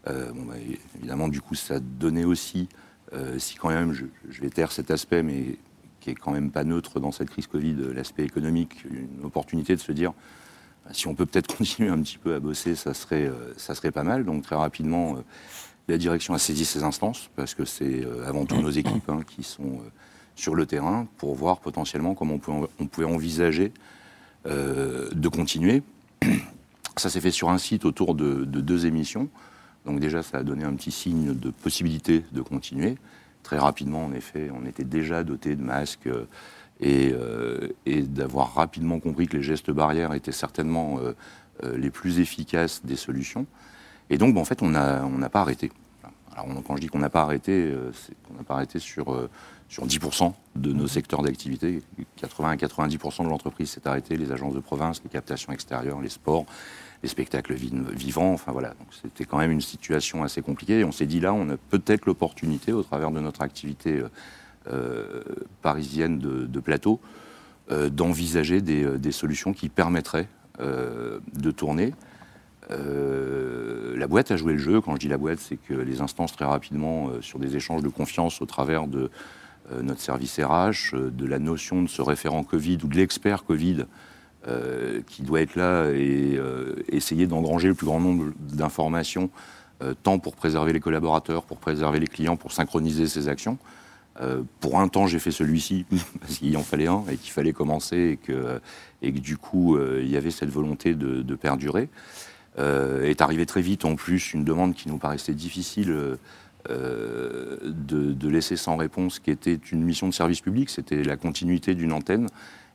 [0.08, 0.54] Euh, bah,
[0.96, 2.68] évidemment, du coup, ça donnait aussi,
[3.12, 5.58] euh, si quand même, je, vais taire cet aspect, mais
[6.00, 9.80] qui est quand même pas neutre dans cette crise Covid, l'aspect économique, une opportunité de
[9.80, 10.12] se dire,
[10.84, 13.76] bah, si on peut peut-être continuer un petit peu à bosser, ça serait, euh, ça
[13.76, 14.24] serait pas mal.
[14.24, 15.18] Donc très rapidement,
[15.86, 19.44] la direction a saisi ces instances, parce que c'est avant tout nos équipes hein, qui
[19.44, 19.78] sont
[20.40, 22.38] sur le terrain, pour voir potentiellement comment
[22.78, 23.72] on pouvait, envisager
[24.46, 25.82] euh, de continuer.
[26.96, 29.28] Ça s'est fait sur un site autour de, deux émissions.
[29.86, 32.96] Donc déjà, ça a donné un petit signe de possibilité de continuer.
[33.42, 36.26] Très rapidement, en effet, on était déjà doté de masques euh,
[36.84, 40.98] euh, et, d'avoir rapidement compris que les gestes barrières étaient certainement
[41.62, 43.46] les plus efficaces des solutions.
[44.10, 45.70] Et donc, en fait, on n'a pas arrêté.
[46.32, 49.28] Alors, quand je dis qu'on n'a pas arrêté, c'est qu'on n'a pas arrêté sur
[49.70, 51.82] sur 10% de nos secteurs d'activité.
[52.16, 56.08] 80 à 90% de l'entreprise s'est arrêté, les agences de province, les captations extérieures, les
[56.08, 56.44] sports,
[57.04, 58.32] les spectacles vivants.
[58.32, 60.80] Enfin voilà, donc c'était quand même une situation assez compliquée.
[60.80, 64.02] Et on s'est dit là, on a peut-être l'opportunité, au travers de notre activité
[64.66, 65.22] euh,
[65.62, 67.00] parisienne de, plateau,
[67.70, 71.94] euh, d'envisager des, des, solutions qui permettraient euh, de tourner.
[72.70, 74.80] La boîte a joué le jeu.
[74.80, 77.88] Quand je dis la boîte, c'est que les instances, très rapidement, sur des échanges de
[77.88, 79.10] confiance au travers de
[79.72, 83.44] euh, notre service RH, euh, de la notion de ce référent Covid ou de l'expert
[83.44, 83.84] Covid
[84.48, 86.38] euh, qui doit être là et
[86.88, 89.30] essayer d'engranger le plus grand nombre d'informations,
[90.02, 93.58] tant pour préserver les collaborateurs, pour préserver les clients, pour synchroniser ces actions.
[94.20, 95.86] Euh, pour un temps, j'ai fait celui-ci
[96.20, 98.18] parce qu'il en fallait un et qu'il fallait commencer
[99.02, 101.88] et que, du coup, euh, il y avait cette volonté de perdurer.
[102.58, 106.18] Euh, est arrivé très vite en plus une demande qui nous paraissait difficile
[106.68, 111.16] euh, de, de, laisser sans réponse, qui était une mission de service public, c'était la
[111.16, 112.26] continuité d'une antenne.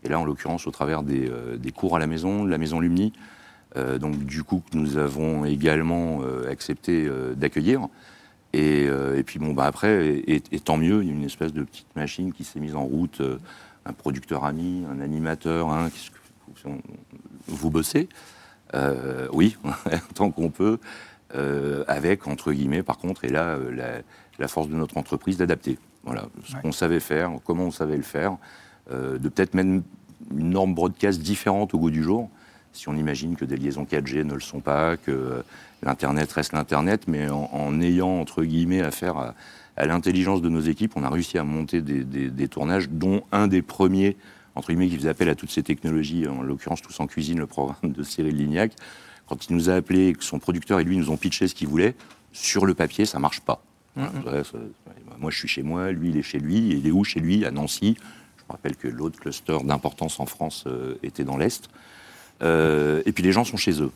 [0.04, 2.58] Et là, en l'occurrence, au travers des, euh, des, cours à la maison, de la
[2.58, 3.14] maison Lumni,
[3.76, 7.88] euh, donc du coup, que nous avons également accepté d'accueillir.
[8.54, 11.54] Et, et, puis bon, bah après, et, et, tant mieux, il y a une espèce
[11.54, 13.22] de petite machine qui s'est mise en route,
[13.86, 15.90] un producteur ami, un animateur, hein,
[17.48, 18.08] vous bossez
[18.76, 19.58] euh, Oui,
[20.16, 20.80] tant qu'on peut.
[21.36, 23.88] Euh, avec, entre guillemets, par contre, et là, euh, la,
[24.40, 25.78] la force de notre entreprise d'adapter.
[26.04, 26.62] Voilà, ce ouais.
[26.62, 28.38] qu'on savait faire, comment on savait le faire,
[28.92, 29.82] euh, de peut-être même
[30.38, 32.30] une norme broadcast différente au goût du jour,
[32.74, 35.44] si on imagine que des liaisons 4G ne le sont pas, que
[35.82, 39.34] l'Internet reste l'Internet, mais en, en, ayant, entre guillemets, affaire à,
[39.78, 43.24] à l'intelligence de nos équipes, on a réussi à monter des, des, des, tournages, dont
[43.32, 44.16] un des premiers,
[44.56, 47.48] entre guillemets, qui faisait appel à toutes ces technologies, en l'occurrence Tous en cuisine, le
[47.48, 48.72] programme de Cyril Lignac,
[49.28, 51.68] quand il nous a appelé, que son producteur et lui nous ont pitché ce qu'il
[51.68, 51.96] voulait,
[52.32, 53.62] sur le papier, ça marche pas.
[53.96, 56.70] Moi, je suis chez moi, lui, il est chez lui.
[56.70, 57.98] Il est où chez lui À Nancy.
[58.38, 61.70] Je me rappelle que l'autre cluster d'importance en France euh, était dans l'Est.
[62.44, 63.92] Euh, et puis les gens sont chez eux.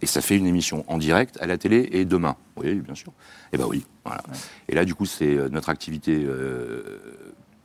[0.00, 2.36] Et ça fait une émission en direct à la télé et demain.
[2.56, 3.12] Oui, bien sûr.
[3.52, 3.86] Eh ben oui.
[4.04, 4.22] Voilà.
[4.28, 4.36] Ouais.
[4.68, 6.82] Et là, du coup, c'est euh, notre activité euh,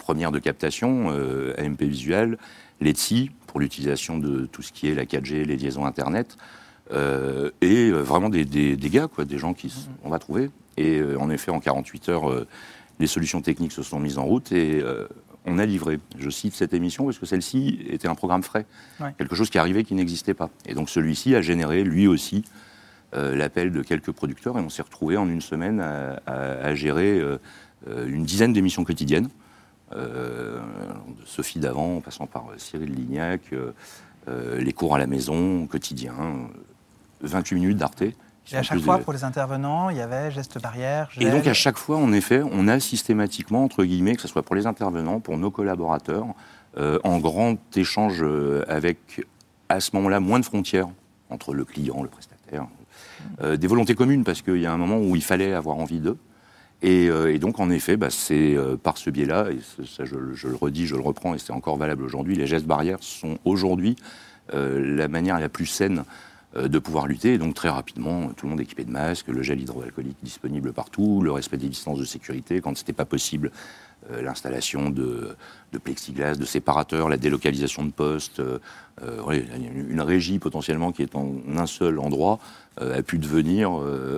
[0.07, 2.37] première de captation, euh, AMP Visual,
[2.79, 6.37] l'ETSI, pour l'utilisation de tout ce qui est la 4G, les liaisons Internet.
[6.93, 9.69] Euh, et vraiment des, des, des, gars, quoi, des gens qui
[10.05, 10.49] on va trouver.
[10.77, 12.47] Et euh, en effet, en 48 heures, euh,
[12.99, 15.09] les solutions techniques se sont mises en route et euh,
[15.45, 15.99] on a livré.
[16.17, 18.65] Je cite cette émission parce que celle-ci était un programme frais,
[19.01, 19.13] ouais.
[19.17, 20.49] quelque chose qui arrivait qui n'existait pas.
[20.65, 22.45] Et donc celui-ci a généré lui aussi
[23.13, 26.33] euh, l'appel de quelques producteurs et on s'est retrouvé en une semaine à, à,
[26.67, 27.21] à gérer
[27.85, 29.27] une dizaine d'émissions quotidiennes.
[29.91, 30.59] De
[31.25, 33.41] Sophie Davant, en passant par Cyril Lignac,
[34.27, 36.13] les cours à la maison, quotidien,
[37.21, 38.03] 28 minutes d'Arte.
[38.51, 39.03] Et à chaque fois, des...
[39.03, 41.09] pour les intervenants, il y avait geste barrière.
[41.11, 41.27] Gel...
[41.27, 44.43] Et donc, à chaque fois, en effet, on a systématiquement, entre guillemets, que ce soit
[44.43, 46.27] pour les intervenants, pour nos collaborateurs,
[46.77, 49.25] euh, en grand échange euh, avec,
[49.69, 50.87] à ce moment-là, moins de frontières
[51.29, 52.67] entre le client, le prestataire,
[53.41, 55.99] euh, des volontés communes, parce qu'il y a un moment où il fallait avoir envie
[55.99, 56.17] d'eux.
[56.81, 60.15] Et, euh, et, donc, en effet, bah, c'est euh, par ce biais-là, et ça, je,
[60.15, 63.95] le redis, je le reprends, et c'est encore valable aujourd'hui, les gestes barrières sont aujourd'hui
[64.53, 66.05] la manière la plus saine
[66.55, 67.33] euh, de pouvoir lutter.
[67.33, 71.21] Et donc très rapidement, tout le monde équipé de masques, le gel hydroalcoolique disponible partout,
[71.21, 73.86] le respect des distances de sécurité quand ce n'était pas possible, euh,
[74.21, 75.35] l'installation de,
[75.83, 79.45] plexiglas, de séparateurs, la délocalisation de postes, euh, ouais,
[79.89, 82.39] une régie potentiellement qui est en un seul endroit
[82.81, 83.71] euh, a pu devenir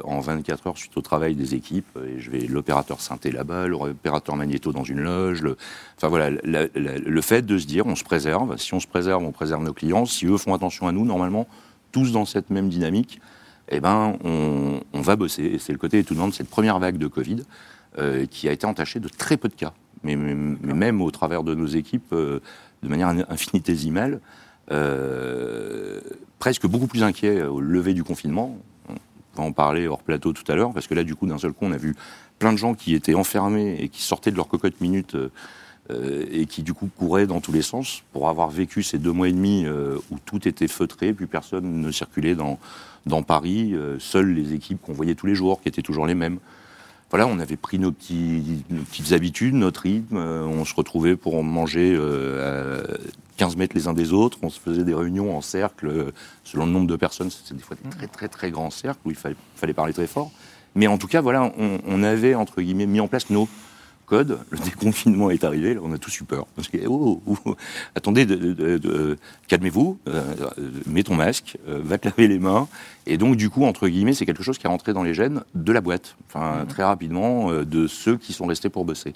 [0.04, 1.98] en 24 heures suite au travail des équipes.
[2.06, 5.42] Et je vais l'opérateur synthé là-bas, l'opérateur magnéto dans une loge.
[5.42, 5.58] Le,
[5.98, 8.58] enfin voilà, le fait de se dire on se préserve.
[8.58, 10.06] Si on se préserve, on préserve nos clients.
[10.06, 11.48] Si eux font attention à nous, normalement
[11.92, 13.20] tous dans cette même dynamique,
[13.70, 15.44] eh ben, on, on va bosser.
[15.44, 17.44] Et c'est le côté étonnant de cette première vague de Covid
[17.98, 19.74] euh, qui a été entachée de très peu de cas.
[20.04, 22.40] Mais, même au travers de nos équipes, euh,
[22.84, 24.20] de manière infinitésimale,
[24.72, 26.00] euh,
[26.38, 28.56] presque beaucoup plus inquiets au lever du confinement.
[28.90, 31.40] On va en parler hors plateau tout à l'heure, parce que là, du coup, d'un
[31.40, 31.96] seul coup, on a vu
[32.38, 35.18] plein de gens qui étaient enfermés et qui sortaient de leur cocotte minute
[35.92, 39.28] et qui du coup courait dans tous les sens pour avoir vécu ces deux mois
[39.28, 39.66] et demi
[40.12, 42.60] où tout était feutré, plus personne ne circulait dans,
[43.24, 46.38] Paris, seules les équipes qu'on voyait tous les jours, qui étaient toujours les mêmes.
[47.10, 51.16] Voilà, on avait pris nos, petits, nos petites habitudes, notre rythme, euh, on se retrouvait
[51.16, 52.98] pour manger euh, à
[53.38, 56.12] 15 mètres les uns des autres, on se faisait des réunions en cercle, euh,
[56.44, 59.10] selon le nombre de personnes, c'était des fois des très très très grands cercles où
[59.10, 60.32] il fallait, fallait parler très fort.
[60.76, 63.50] Mais en tout cas, voilà, on, on avait, entre guillemets, mis en place nos,
[64.10, 66.48] code, le déconfinement est arrivé, là, on a tous eu peur.
[66.56, 67.56] Parce que, oh, oh, oh
[67.96, 69.18] attendez, de, de, de,
[69.48, 70.24] calmez-vous, euh,
[70.88, 72.68] mets ton masque, euh, va te laver les mains.
[73.06, 75.44] Et donc, du coup, entre guillemets, c'est quelque chose qui est rentré dans les gènes
[75.54, 76.68] de la boîte, enfin, mmh.
[76.68, 79.14] très rapidement, euh, de ceux qui sont restés pour bosser.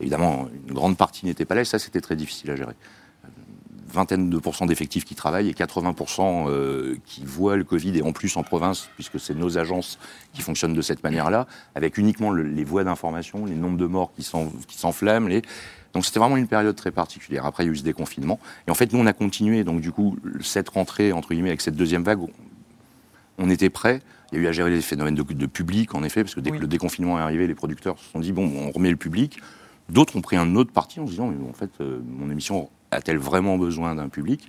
[0.00, 2.74] Évidemment, une grande partie n'était pas là, et ça, c'était très difficile à gérer
[3.92, 8.12] vingtaine de pourcents d'effectifs qui travaillent et 80% euh, qui voient le Covid, et en
[8.12, 9.98] plus en province, puisque c'est nos agences
[10.32, 14.12] qui fonctionnent de cette manière-là, avec uniquement le, les voies d'information, les nombres de morts
[14.16, 14.24] qui
[14.76, 15.28] s'enflamment.
[15.28, 15.42] Les...
[15.92, 17.46] Donc c'était vraiment une période très particulière.
[17.46, 18.38] Après, il y a eu ce déconfinement.
[18.66, 19.64] Et en fait, nous, on a continué.
[19.64, 22.20] Donc du coup, cette rentrée, entre guillemets, avec cette deuxième vague,
[23.38, 24.00] on était prêts.
[24.32, 26.40] Il y a eu à gérer les phénomènes de, de public, en effet, parce que
[26.40, 26.56] dès oui.
[26.56, 29.40] que le déconfinement est arrivé, les producteurs se sont dit, bon, on remet le public.
[29.90, 32.70] D'autres ont pris un autre parti en se disant, mais en fait, euh, mon émission
[32.92, 34.46] a-t-elle vraiment besoin d'un public?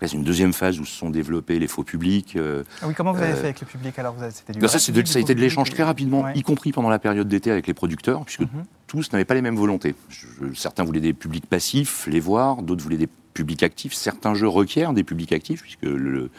[0.00, 2.36] C'est une deuxième phase où se sont développés les faux publics.
[2.36, 4.60] euh, Ah oui, comment vous avez Euh, fait avec le public alors vous avez, du
[4.60, 6.34] bah, ça, de- ça a été de l'échange très rapidement, Ouais.
[6.36, 8.64] y compris pendant la période d'été avec les producteurs, puisque Mhm.
[8.86, 9.96] tous n'avaient pas les mêmes volontés.
[10.08, 13.92] Je- certains voulaient des publics passifs, les voir, d'autres voulaient des publics actifs.
[13.92, 16.30] Certains jeux requièrent des publics actifs, puisque le-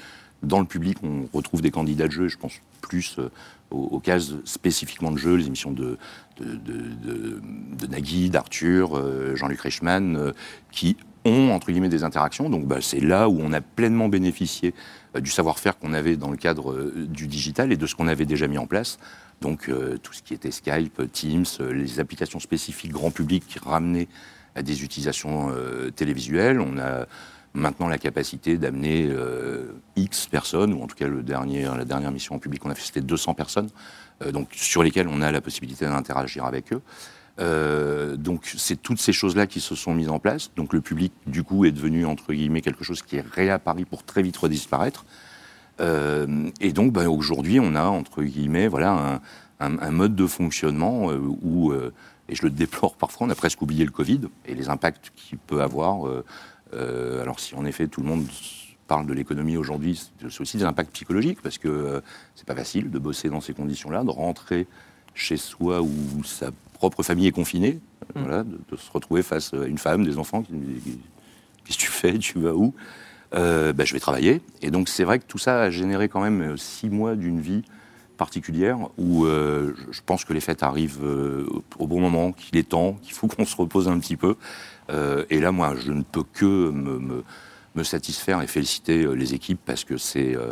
[0.41, 3.29] dans le public, on retrouve des candidats de jeu, je pense plus euh,
[3.71, 5.97] aux, aux cases spécifiquement de jeux, les émissions de,
[6.39, 10.31] de, Nagui, d'Arthur, Jean-Luc Reichmann,
[10.71, 12.49] qui ont, entre guillemets, des interactions.
[12.49, 14.73] Donc bah, c'est là où on a pleinement bénéficié
[15.15, 18.07] euh, du savoir-faire qu'on avait dans le cadre euh, du digital et de ce qu'on
[18.07, 18.97] avait déjà mis en place.
[19.41, 24.07] Donc euh, tout ce qui était Skype, Teams, euh, les applications spécifiques grand public ramenaient
[24.55, 26.59] à des utilisations euh, télévisuelles.
[26.59, 27.05] On a
[27.53, 32.11] maintenant la capacité d'amener euh, X personnes, ou en tout cas le dernier, la dernière
[32.11, 33.69] mission en public qu'on a fait, c'était 200 personnes,
[34.33, 36.81] donc sur lesquelles on a la possibilité d'interagir avec eux.
[37.39, 40.51] Euh, donc c'est toutes ces choses-là qui se sont mises en place.
[40.55, 44.03] Donc le public, du coup, est devenu, entre guillemets, quelque chose qui est réapparu pour
[44.03, 45.05] très vite redisparaître.
[45.79, 49.21] Euh, et donc bah, aujourd'hui, on a, entre guillemets, voilà,
[49.59, 51.73] un, mode de fonctionnement euh, où,
[52.27, 55.37] et je le déplore parfois, on a presque oublié le Covid et les impacts qu'il
[55.37, 56.09] peut avoir.
[56.73, 58.25] alors si en effet tout le monde
[58.87, 62.01] parle de l'économie aujourd'hui, c'est aussi des impacts psychologiques parce que
[62.35, 64.67] c'est pas facile de bosser dans ces conditions-là, de rentrer
[65.13, 67.79] chez soi où sa propre famille est confinée,
[68.15, 70.97] voilà, de, de se retrouver face à une femme, des enfants qui nous disent
[71.65, 72.73] Qu'est-ce que tu fais Tu vas où?
[73.35, 74.41] Euh, bah, Je vais travailler.
[74.63, 77.63] Et donc c'est vrai que tout ça a généré quand même six mois d'une vie
[78.17, 81.45] particulière où euh, je- pense que les fêtes arrivent euh,
[81.77, 84.35] au bon moment, qu'il est temps, qu'il faut qu'on se repose un petit peu.
[85.29, 87.23] Et là, moi, je ne peux que me, me-
[87.75, 90.51] me satisfaire et féliciter les équipes parce que c'est euh,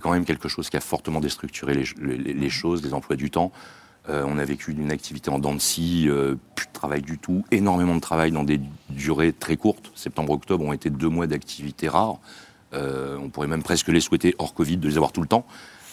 [0.00, 1.84] quand même quelque chose qui a fortement déstructuré les,
[2.16, 3.52] les- les choses, les emplois du temps.
[4.08, 7.18] Euh, on a vécu une activité en dents de scie, euh, plus de travail du
[7.18, 9.90] tout, énormément de travail dans des durées très courtes.
[9.94, 12.18] Septembre-octobre ont été deux mois d'activité rares.
[12.74, 15.44] Euh, on pourrait même presque les souhaiter hors Covid de les avoir tout le temps.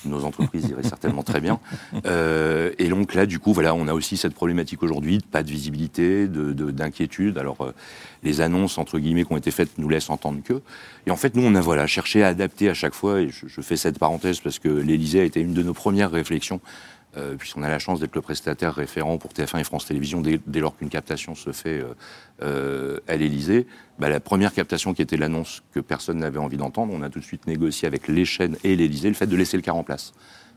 [0.05, 1.59] Nos entreprises iraient certainement très bien.
[2.05, 5.43] Euh, et donc là, du coup, voilà, on a aussi cette problématique aujourd'hui, de pas
[5.43, 7.37] de visibilité, de- de- d'inquiétude.
[7.37, 7.71] Alors, euh,
[8.21, 10.61] les annonces entre guillemets qui ont été faites nous laissent entendre que.
[11.07, 13.21] Et en fait, nous, on a voilà cherché à adapter à chaque fois.
[13.21, 16.11] Et je, je fais cette parenthèse parce que l'Élysée a été une de nos premières
[16.11, 16.59] réflexions
[17.15, 20.39] euh, puisqu'on a la chance d'être le prestataire référent pour TF1 et France Télévisions dès,
[20.47, 21.93] dès lors qu'une captation se fait euh,
[22.41, 23.67] euh, à l'Élysée.
[23.99, 27.19] Bah, la première captation qui était l'annonce que personne n'avait envie d'entendre, on a tout
[27.19, 29.83] de suite négocié avec les chaînes et l'Élysée le fait de laisser le car en
[29.83, 30.13] place.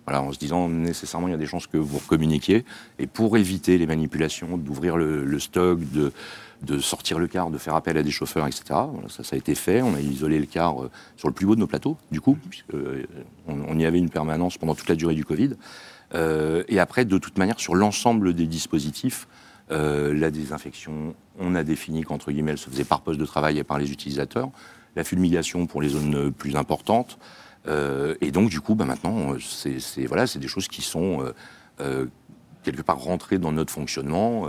[0.07, 2.65] Voilà, en se disant nécessairement il y a des chances que vous communiquiez
[2.99, 6.13] et pour éviter les manipulations, d'ouvrir le, le stock, de,
[6.63, 8.63] de sortir le car, de faire appel à des chauffeurs, etc.
[8.69, 9.83] Voilà, ça, ça a été fait.
[9.83, 12.39] On a isolé le car euh, sur le plus haut de nos plateaux, du coup,
[12.49, 13.05] puisque euh,
[13.47, 15.51] on, on y avait une permanence pendant toute la durée du Covid.
[16.15, 19.27] Euh, et après, de toute manière, sur l'ensemble des dispositifs,
[19.71, 23.59] euh, la désinfection, on a défini qu'entre guillemets, elle se faisait par poste de travail
[23.59, 24.51] et par les utilisateurs.
[24.95, 27.19] La fulmigation pour les zones plus importantes.
[27.67, 31.25] Euh, et donc, du coup, bah, maintenant, c'est voilà, des choses qui sont
[32.63, 34.49] quelque part rentrées dans notre fonctionnement.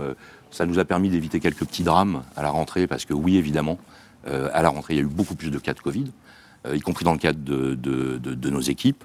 [0.50, 3.78] Ça nous a permis d'éviter quelques petits drames à la rentrée, parce que oui, évidemment,
[4.24, 6.10] à la rentrée, il y a eu beaucoup plus de cas de Covid,
[6.72, 9.04] y compris dans le cadre de, nos équipes.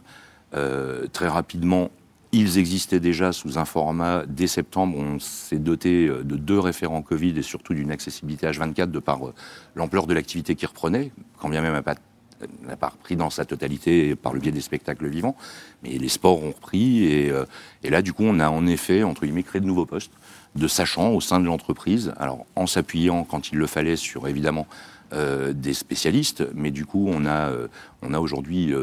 [0.51, 1.89] Très rapidement,
[2.33, 4.25] ils existaient déjà sous un format.
[4.27, 8.89] Dès septembre, on s'est doté euh, de deux référents Covid et surtout d'une accessibilité H24
[8.89, 9.33] de par euh,
[9.75, 14.33] l'ampleur de l'activité qui reprenait, quand bien même n'a pas, repris dans sa totalité par
[14.33, 15.37] le biais des spectacles vivants.
[15.83, 17.45] Mais les sports ont repris et, euh,
[17.83, 20.11] et là, du coup, on a en effet, entre guillemets, créé de nouveaux postes
[20.55, 24.67] de sachants au sein de l'entreprise, alors en s'appuyant quand il le fallait sur évidemment
[25.53, 27.51] des spécialistes, mais du coup on a,
[28.01, 28.73] on a aujourd'hui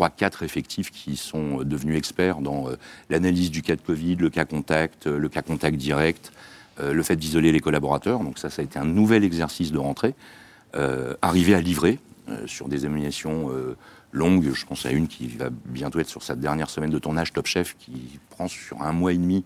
[0.00, 2.76] trois, quatre effectifs qui sont devenus experts dans euh,
[3.10, 6.32] l'analyse du cas de Covid, le cas contact, euh, le cas contact direct,
[6.80, 8.20] euh, le fait d'isoler les collaborateurs.
[8.20, 10.14] Donc ça, ça a été un nouvel exercice de rentrée.
[10.74, 11.98] Euh, arriver à livrer
[12.30, 13.76] euh, sur des éliminations euh,
[14.10, 17.34] longues, je pense à une qui va bientôt être sur sa dernière semaine de tournage,
[17.34, 19.44] Top Chef, qui prend sur un mois et demi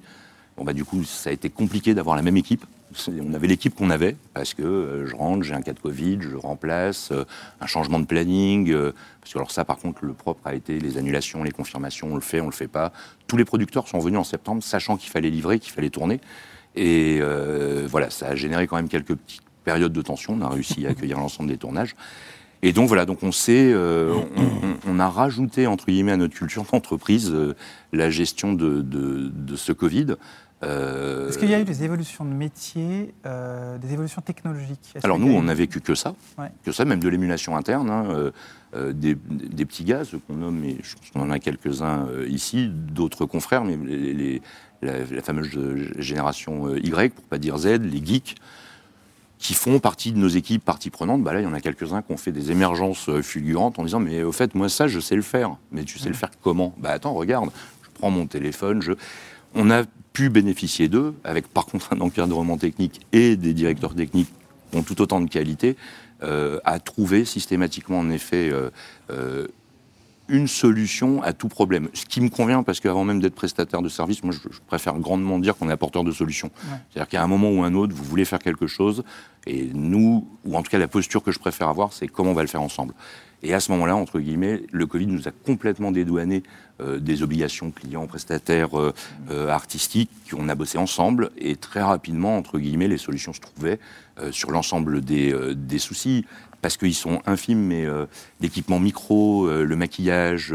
[0.57, 2.65] Bon, bah, du coup, ça a été compliqué d'avoir la même équipe.
[3.09, 6.19] On avait l'équipe qu'on avait, parce que euh, je rentre, j'ai un cas de Covid,
[6.21, 7.25] je remplace, euh,
[7.61, 8.71] un changement de planning.
[8.71, 12.09] euh, parce que alors ça, par contre, le propre a été les annulations, les confirmations,
[12.13, 12.93] on le fait, on le fait pas.
[13.27, 16.21] Tous les producteurs sont venus en septembre, sachant qu'il fallait livrer, qu'il fallait tourner.
[16.77, 17.21] Et
[17.89, 20.35] voilà, ça a généré quand même quelques petites périodes de tension.
[20.35, 21.95] On a réussi à accueillir l'ensemble des tournages.
[22.63, 23.75] Et donc voilà, donc on sait,
[24.87, 27.35] on, a rajouté entre guillemets à notre culture d'entreprise
[27.93, 30.17] la gestion de ce Covid.
[30.65, 34.95] Euh, Est-ce qu'il y a eu des évolutions de métier, euh, des évolutions technologiques?
[35.03, 36.49] Alors nous, on n'a vécu que ça, Ouais.
[36.65, 38.31] que ça, même de l'émulation interne, hein, euh,
[38.75, 42.07] euh, des, des petits gars, ceux qu'on nomme, et je pense qu'on en a quelques-uns
[42.29, 44.43] ici, d'autres confrères, mais les, les-
[44.83, 45.51] la, la fameuse
[45.99, 48.37] génération Y, pour pas dire Z, les geeks,
[49.39, 51.23] qui font partie de nos équipes partie prenante.
[51.23, 54.01] Bah là, il y en a quelques-uns qui ont fait des émergences fulgurantes en disant
[54.01, 55.57] Mais au fait, moi, ça, je sais le faire.
[55.73, 56.75] Mais tu sais le faire comment?
[56.79, 57.51] Bah attends, regarde,
[57.83, 58.93] je prends mon téléphone, je.
[59.55, 64.33] On a pu bénéficier d'eux, avec par contre un encadrement technique et des directeurs techniques
[64.71, 65.77] qui ont tout autant de qualité,
[66.23, 68.71] euh, à trouver systématiquement, en effet, euh,
[69.11, 69.47] euh,
[70.29, 71.89] une solution à tout problème.
[71.93, 74.95] Ce qui me convient, parce qu'avant même d'être prestataire de service, moi, je, je préfère
[74.99, 76.51] grandement dire qu'on est apporteur de solutions.
[76.91, 79.05] C'est-à-dire qu'à un moment ou un autre, vous voulez faire quelque chose,
[79.47, 82.35] et nous, ou en tout cas la posture que je préfère avoir, c'est comment on
[82.35, 82.95] va le faire ensemble.
[83.45, 86.43] Et à ce moment-là, entre guillemets, le Covid nous a complètement dédouané
[86.81, 88.95] euh, des obligations clients, prestataires, euh,
[89.31, 93.79] euh, artistiques, qu'on a bossé ensemble, et très rapidement, entre guillemets, les solutions se trouvaient
[94.31, 96.25] sur l'ensemble des, des soucis,
[96.63, 97.85] parce qu'ils sont infimes, mais
[98.41, 100.55] l'équipement micro, le maquillage,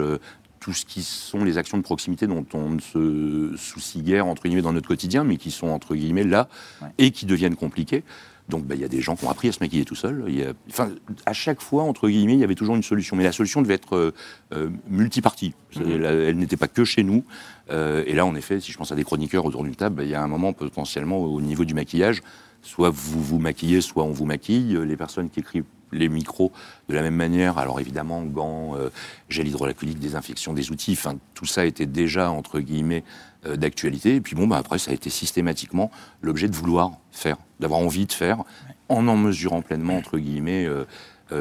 [0.61, 4.43] tout ce qui sont les actions de proximité dont on ne se soucie guère, entre
[4.43, 6.47] guillemets, dans notre quotidien, mais qui sont, entre guillemets, là,
[6.81, 6.87] Ouais.
[6.97, 8.05] et qui deviennent compliqués.
[8.49, 9.95] Donc, bah, il y a des gens qui ont appris à se maquiller tout
[10.35, 10.89] y a- Enfin,
[11.25, 13.15] à chaque fois, entre guillemets, il y avait toujours une solution.
[13.15, 14.11] Mais la solution devait être euh,
[14.53, 15.53] euh, multipartie.
[15.75, 16.03] Mhm.
[16.03, 17.23] Elle n'était pas que chez nous.
[17.69, 20.03] Euh, et là, en effet, si je pense à des chroniqueurs autour d'une table, bah,
[20.03, 22.21] il y a un moment, potentiellement, au niveau du maquillage,
[22.63, 24.77] soit vous vous maquillez, soit on vous maquille.
[24.85, 26.51] Les personnes qui écrivent les micros
[26.87, 28.89] de la même manière, alors évidemment, gants, euh,
[29.29, 33.03] gel hydroalcoolique, désinfection des outils, enfin, tout ça était déjà, entre guillemets,
[33.45, 34.15] euh, d'actualité.
[34.15, 38.05] Et puis bon, bah, après, ça a été systématiquement l'objet de vouloir faire, d'avoir envie
[38.05, 38.43] de faire,
[38.89, 40.85] en en mesurant pleinement, entre guillemets, euh,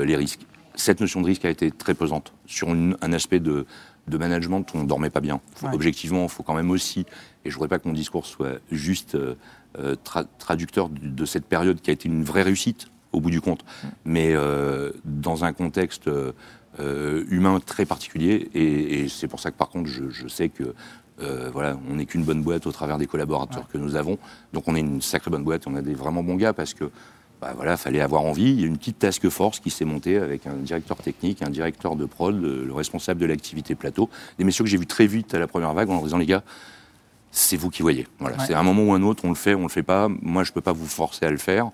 [0.04, 0.40] les risques.
[0.74, 3.66] Cette notion de risque a été très pesante sur une- un aspect de,
[4.06, 5.40] de management on ne dormait pas bien.
[5.54, 5.74] Faut- Ouais.
[5.74, 7.06] Objectivement, il faut quand même aussi, et
[7.44, 9.16] je ne voudrais pas que mon discours soit juste
[10.04, 13.40] tra- traducteur de, de cette période qui a été une vraie réussite au bout du
[13.40, 13.64] compte,
[14.04, 16.32] mais euh, dans un contexte euh,
[16.80, 18.50] euh, humain très particulier.
[18.54, 20.74] Et, et c'est pour ça que par contre, je, je sais que
[21.20, 24.18] euh, voilà, on n'est qu'une bonne boîte au travers des collaborateurs que nous avons.
[24.52, 26.90] Donc on est une sacrée bonne boîte, on a des vraiment bons gars parce que
[27.40, 28.50] bah voilà, fallait avoir envie.
[28.50, 31.50] Il y a une petite task force qui s'est montée avec un directeur technique, un
[31.50, 34.10] directeur de prod, le, le responsable de l'activité plateau.
[34.38, 36.26] Des messieurs que j'ai vus très vite à la première vague en leur disant les
[36.26, 36.42] gars,
[37.30, 38.06] c'est vous qui voyez.
[38.18, 38.44] Voilà, Ouais.
[38.46, 40.08] c'est un moment ou un autre, on le fait, on le fait pas.
[40.22, 41.70] Moi, je peux pas vous forcer à le faire.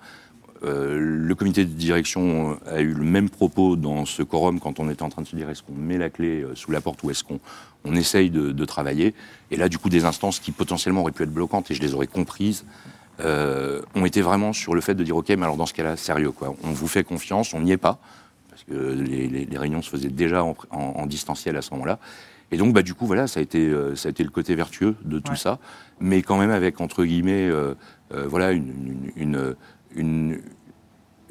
[0.65, 4.89] Euh, le comité de direction a eu le même propos dans ce quorum quand on
[4.89, 7.03] était en train de se dire est-ce qu'on met la clé euh, sous la porte
[7.03, 7.39] ou est-ce qu'on
[7.83, 9.13] on essaye de, de travailler.
[9.51, 11.93] Et là, du coup, des instances qui potentiellement auraient pu être bloquantes, et je les
[11.93, 12.65] aurais comprises,
[13.19, 15.95] euh, ont été vraiment sur le fait de dire ok, mais alors dans ce cas-là,
[15.95, 16.55] sérieux, quoi.
[16.63, 17.99] On vous fait confiance, on n'y est pas,
[18.49, 21.71] parce que les, les- les réunions se faisaient déjà en, en- en distanciel à ce
[21.75, 21.99] moment-là.
[22.51, 24.55] Et donc, bah, du coup, voilà, ça a été, euh, ça a été le côté
[24.55, 25.37] vertueux de tout Ouais.
[25.37, 25.59] ça,
[25.99, 27.75] mais quand même avec, entre guillemets, euh,
[28.15, 29.55] euh, voilà, une, une, une,
[29.95, 30.41] une,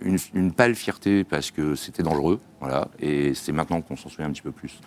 [0.02, 4.26] une- une pâle fierté parce que c'était dangereux, voilà, et c'est maintenant qu'on s'en souvient
[4.26, 4.78] un petit peu plus.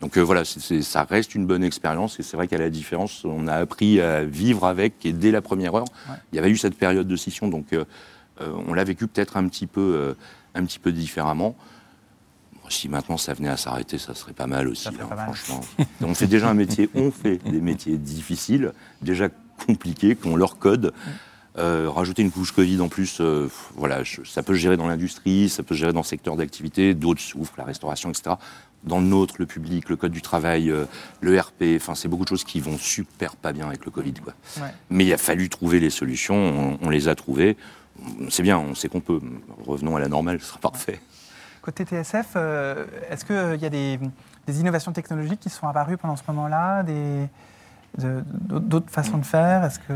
[0.00, 2.70] Donc euh, voilà, c'est- c'est- ça reste une bonne expérience, et c'est vrai qu'à la
[2.70, 6.16] différence, on a appris à vivre avec, et dès la première heure, Ouais.
[6.32, 7.84] il y avait eu cette période de scission, donc euh,
[8.40, 10.14] euh, on l'a vécu peut-être un petit peu, euh,
[10.54, 11.54] un petit peu différemment.
[12.54, 15.26] Bon, Si maintenant ça venait à s'arrêter, ça serait pas mal aussi, hein, pas mal.
[15.26, 15.60] franchement.
[16.00, 19.28] on fait déjà un métier, on fait des métiers difficiles, déjà
[19.66, 20.92] compliqués, qu'on leur code.
[21.56, 24.88] Euh, rajouter une couche Covid en plus, euh, voilà, je- ça peut se gérer dans
[24.88, 28.34] l'industrie, ça peut se gérer dans le secteur d'activité, d'autres souffrent, la restauration, etc.
[28.82, 30.84] Dans le nôtre, le public, le code du travail, euh,
[31.20, 34.14] le RP, enfin, c'est beaucoup de choses qui vont super pas bien avec le Covid,
[34.14, 34.34] quoi.
[34.60, 34.68] Ouais.
[34.90, 37.56] Mais il a fallu trouver les solutions, on, on les a trouvées.
[38.30, 39.20] C'est bien, on sait qu'on peut.
[39.64, 41.00] Revenons à la normale, ce sera parfait.
[41.62, 44.00] Côté TSF, euh, est-ce qu'il y a des,
[44.48, 47.26] des innovations technologiques qui sont apparues pendant ce moment-là des,
[47.98, 48.24] de-
[48.58, 49.62] D'autres façons de faire?
[49.64, 49.92] Est-ce que...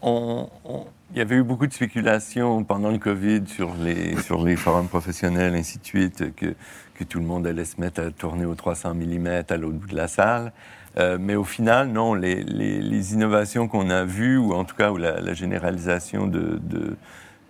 [0.00, 4.42] On- on- il y avait eu beaucoup de spéculations pendant le Covid sur les, sur
[4.44, 6.54] les forums professionnels, ainsi de suite, que,
[6.94, 9.88] que tout le monde allait se mettre à tourner au 300 mm à l'autre bout
[9.88, 10.52] de la salle.
[10.98, 14.76] Euh, mais au final, non, les, les- les innovations qu'on a vues, ou en tout
[14.76, 16.96] cas où la, la généralisation de, de-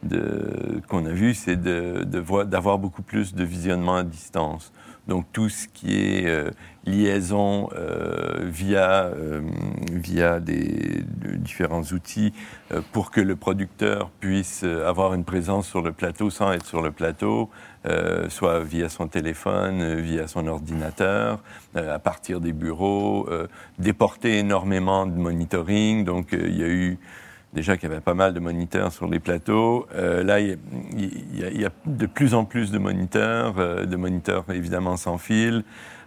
[0.02, 4.72] de- qu'on a vu, c'est de, de d'avoir beaucoup plus de visionnement à distance.
[5.08, 6.50] Donc tout ce qui est euh,
[6.86, 9.40] liaison euh, via, euh,
[9.90, 12.32] via des de différents outils
[12.72, 16.66] euh, pour que le producteur puisse euh, avoir une présence sur le plateau sans être
[16.66, 17.50] sur le plateau,
[17.86, 21.40] euh, soit via son téléphone, via son ordinateur,
[21.74, 23.28] à partir des bureaux,
[23.78, 26.04] déporter énormément de monitoring.
[26.04, 26.98] Donc il y a eu
[27.52, 29.86] déjà qu'il y avait pas mal de moniteurs sur les plateaux.
[29.94, 30.58] Euh, là, il
[30.96, 35.18] y, y y a de plus en plus de moniteurs, euh, de moniteurs évidemment sans
[35.18, 35.64] fil.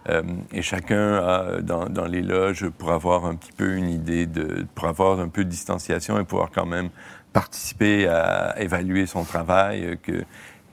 [0.08, 0.22] Euh,
[0.52, 4.64] et chacun a dans, dans les loges pour avoir un petit peu une idée de,
[4.74, 6.90] pour avoir un peu de distanciation et pouvoir quand même
[7.32, 10.24] participer à évaluer son travail, euh, que,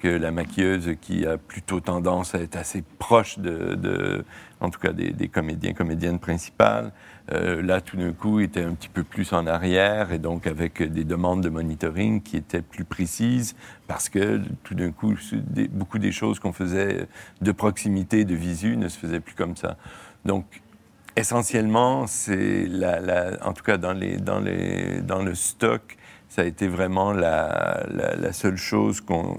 [0.06, 4.26] avec la maquilleuse qui a plutôt tendance à être assez proche de,
[4.60, 6.92] en tout cas des, comédiens, comédiennes principales.
[7.30, 11.04] Là, tout d'un coup, était un petit peu plus en arrière et donc avec des
[11.04, 13.56] demandes de monitoring qui étaient plus précises
[13.88, 15.16] parce que tout d'un coup,
[15.72, 17.08] beaucoup des choses qu'on faisait
[17.42, 19.78] de proximité, de visu, ne se faisaient plus comme ça.
[20.26, 20.46] Donc,
[21.16, 25.98] essentiellement, c'est la, en tout cas dans, les, dans, les, dans le stock,
[26.30, 29.38] ça a été vraiment la seule chose qu'on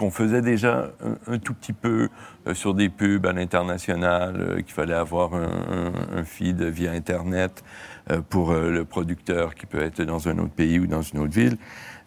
[0.00, 0.92] qu'on faisait déjà
[1.26, 2.08] un, tout petit peu
[2.46, 7.62] euh, sur des pubs à l'international, euh, qu'il fallait avoir un, un, feed via Internet
[8.10, 11.34] euh, pour le producteur qui peut être dans un autre pays ou dans une autre
[11.34, 11.58] ville.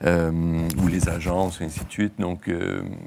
[0.06, 2.20] Ou les agences, et ainsi de suite.
[2.20, 2.52] Donc,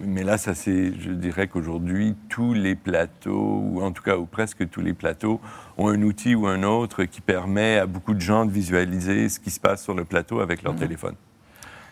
[0.01, 4.25] mais là, ça c'est, je dirais qu'aujourd'hui, tous les plateaux, ou en tout cas, ou
[4.25, 5.39] presque tous les plateaux,
[5.77, 9.41] ont un outil ou un autre qui permet à beaucoup de gens de visualiser ce
[9.41, 10.79] qui se passe sur le plateau avec leur mhm.
[10.79, 11.17] téléphone.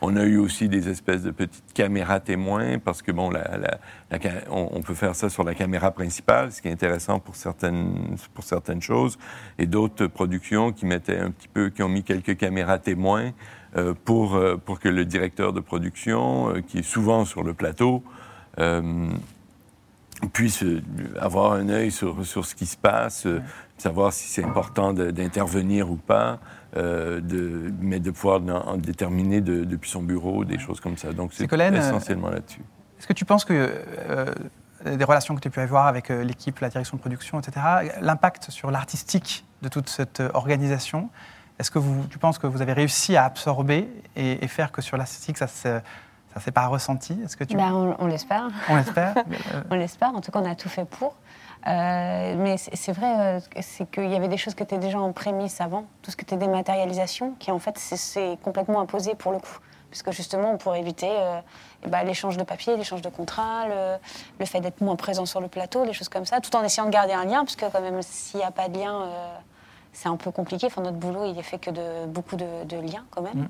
[0.07, 3.78] On a eu aussi des espèces de petites caméras témoins parce que bon, la,
[4.50, 8.44] on, peut faire ça sur la caméra principale, ce qui est intéressant pour certaines, pour
[8.44, 9.18] certaines choses,
[9.59, 13.32] et d'autres productions qui mettaient un petit peu, qui ont mis quelques caméras témoins
[13.78, 17.55] euh, pour, euh, pour que le directeur de production, euh, qui est souvent sur le
[17.55, 18.02] plateau,
[20.34, 20.64] puisse
[21.18, 23.26] avoir un œil sur, sur, ce qui se passe,
[23.78, 26.40] savoir si c'est important d'intervenir ou pas,
[26.75, 31.12] de, mais de pouvoir en, déterminer depuis son bureau des choses comme ça.
[31.12, 32.62] Donc c'est essentiellement là-dessus.
[32.99, 33.70] Est-ce que tu penses que
[34.85, 37.64] des relations que tu as pu avoir avec l'équipe, la direction de production, etc.,
[38.01, 41.09] l'impact sur l'artistique de toute cette organisation
[41.59, 44.97] est-ce que vous, tu penses que vous avez réussi à absorber et, faire que sur
[44.97, 45.81] l'esthétique, ça ne
[46.35, 47.16] ça s'est pas ressenti?
[47.25, 47.57] Est-ce que tu...
[47.57, 48.49] Ben, on, l'espère.
[48.68, 49.14] On l'espère.
[49.70, 50.14] on l'espère.
[50.14, 51.14] En tout cas, on a tout fait pour.
[51.66, 55.12] Euh, mais c'est vrai, euh, c'est qu'il y avait des choses qui étaient déjà en
[55.12, 59.38] prémisse avant, tout ce qui était dématérialisation, qui en fait c'est complètement imposé pour le
[59.38, 59.58] coup.
[59.90, 61.08] Puisque justement, on pourrait éviter
[61.86, 63.66] ben, l'échange de papier, l'échange de contrats,
[64.40, 66.86] le, fait d'être moins présent sur le plateau, les choses comme ça, tout en essayant
[66.86, 69.08] de garder un lien, puisque quand même, s'il n'y a pas de lien,
[69.95, 70.66] c'est un peu compliqué.
[70.66, 73.34] Enfin, notre boulot, il est fait que de beaucoup de, liens quand même.
[73.34, 73.49] Mm.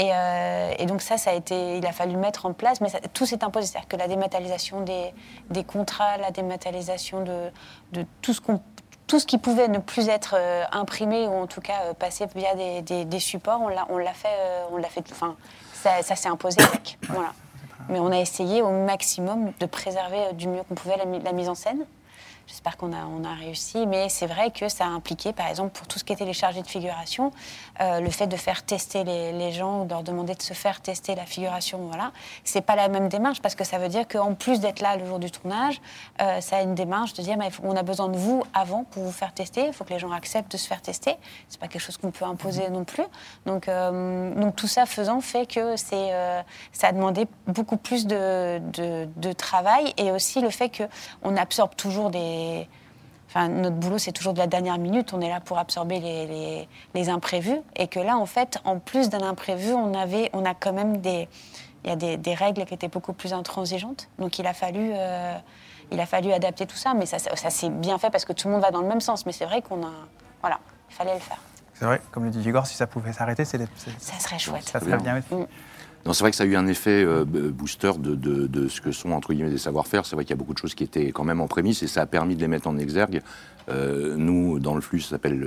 [0.00, 3.26] Euh, et, donc ça, ça a été, il a fallu mettre en place, mais tout
[3.26, 3.66] s'est imposé.
[3.66, 5.12] C'est-à-dire que la dématérialisation des,
[5.50, 7.50] des, contrats, la dématérialisation de,
[7.92, 8.60] de tout ce qu'on
[9.06, 12.26] tout ce qui pouvait ne plus être euh, imprimé ou en tout cas euh, passer
[12.36, 14.28] via des, des, supports, on l'a, on l'a fait,
[14.70, 15.02] on l'a fait.
[15.10, 15.34] Enfin,
[15.72, 16.98] ça, ça s'est imposé avec.
[17.08, 17.32] Voilà.
[17.88, 21.54] Mais on a essayé au maximum de préserver du mieux qu'on pouvait la mise en
[21.54, 21.86] scène.
[22.48, 25.76] J'espère qu'on a, on a réussi, mais c'est vrai que ça a impliqué, par exemple,
[25.76, 27.30] pour tout ce qui était les chargés de figuration,
[27.82, 30.80] euh, le fait de faire tester les, gens ou de leur demander de se faire
[30.80, 31.78] tester la figuration.
[31.88, 32.10] Voilà,
[32.44, 35.04] c'est pas la même démarche parce que ça veut dire qu'en plus d'être là le
[35.04, 35.78] jour du tournage,
[36.22, 39.02] euh, ça a une démarche de dire mais on a besoin de vous avant pour
[39.02, 39.66] vous faire tester.
[39.66, 41.16] Il faut que les gens acceptent de se faire tester.
[41.50, 43.04] C'est pas quelque chose qu'on peut imposer non plus.
[43.44, 46.12] Donc, euh, donc tout ça faisant fait que c'est,
[46.72, 51.74] ça a demandé beaucoup plus de, de, de travail et aussi le fait qu'on absorbe
[51.76, 52.37] toujours des
[53.28, 55.12] Enfin, notre boulot, c'est toujours de la dernière minute.
[55.12, 56.00] On est là pour absorber
[56.94, 57.60] les, imprévus.
[57.76, 60.98] Et que là, en fait, en plus d'un imprévu, on, avait, on a quand même
[60.98, 61.28] des,
[61.84, 64.08] il y a des, règles qui étaient beaucoup plus intransigeantes.
[64.18, 65.36] Donc, il a fallu, euh,
[65.92, 66.94] il a fallu adapter tout ça.
[66.94, 69.00] Mais ça, ça, s'est bien fait parce que tout le monde va dans le même
[69.02, 69.26] sens.
[69.26, 69.92] Mais c'est vrai qu'on a,
[70.40, 70.58] voilà,
[70.88, 71.40] il fallait le faire.
[71.74, 73.58] C'est vrai, comme le dit Igor, si ça pouvait s'arrêter, c'est,
[73.98, 74.68] ça serait chouette.
[74.68, 75.46] Ça serait bien aussi.
[76.06, 79.10] Mm c'est vrai que ça a eu un effet euh, booster de, ce que sont
[79.12, 80.06] entre guillemets des savoir-faire.
[80.06, 81.86] C'est vrai qu'il y a beaucoup de choses qui étaient quand même en prémisse et
[81.86, 83.20] ça a permis de les mettre en exergue.
[83.68, 85.38] Euh, nous, dans le flux, ça s'appelle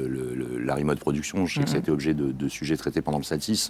[0.63, 1.45] la remote production.
[1.45, 3.69] Je sais que ça a été objet de, sujets traités pendant le SATIS.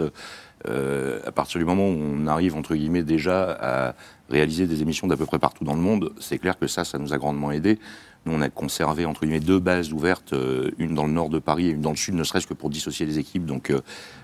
[0.67, 3.95] Euh, à partir du moment où on arrive entre guillemets déjà à
[4.29, 6.97] réaliser des émissions d'à peu près partout dans le monde, c'est clair que ça, ça
[6.97, 7.79] nous a grandement aidé.
[8.25, 10.35] Nous, on a conservé entre guillemets deux bases ouvertes,
[10.77, 12.69] une dans le nord de Paris et une dans le sud, ne serait-ce que pour
[12.69, 13.45] dissocier les équipes.
[13.45, 13.73] Donc,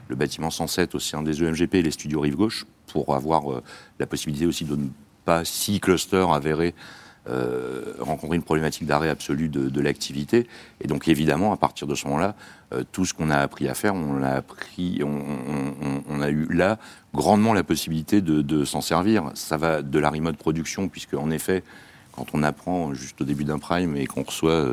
[0.07, 3.63] le bâtiment 107 au sein des EMGP et les studios Rive Gauche, pour avoir euh,
[3.99, 4.87] la possibilité aussi de ne
[5.25, 6.73] pas, si cluster avéré,
[7.29, 10.47] euh, rencontrer une problématique d'arrêt absolu de, l'activité.
[10.79, 12.35] Et donc évidemment, à partir de ce moment-là,
[12.73, 16.79] euh, tout ce qu'on a appris à faire, on l'a appris, on, a eu là
[17.13, 19.31] grandement la possibilité de, s'en servir.
[19.33, 21.63] Ça va de la remote production, puisque en effet,
[22.17, 24.67] quand on apprend juste au début d'un prime et qu'on reçoit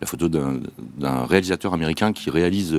[0.00, 2.74] la photo d'un réalisateur américain qui réalise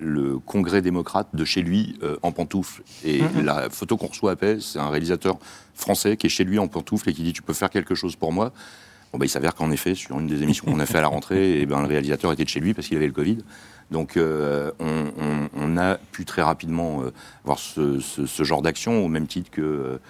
[0.00, 2.82] le congrès démocrate de chez lui euh, en pantoufles.
[3.04, 3.44] Et mhm.
[3.44, 5.38] la photo qu'on reçoit à Paix, c'est un réalisateur
[5.74, 8.16] français qui est chez lui en pantoufles et qui dit Tu peux faire quelque chose
[8.16, 8.52] pour moi
[9.12, 11.08] Bon, bah, il s'avère qu'en effet, sur une des émissions qu'on a fait à la
[11.08, 13.38] rentrée, et eh ben, le réalisateur était de chez lui parce qu'il avait le Covid.
[13.90, 17.12] Donc, euh, on, a pu très rapidement euh,
[17.44, 18.00] avoir ce,
[18.42, 20.00] genre d'action, au même titre que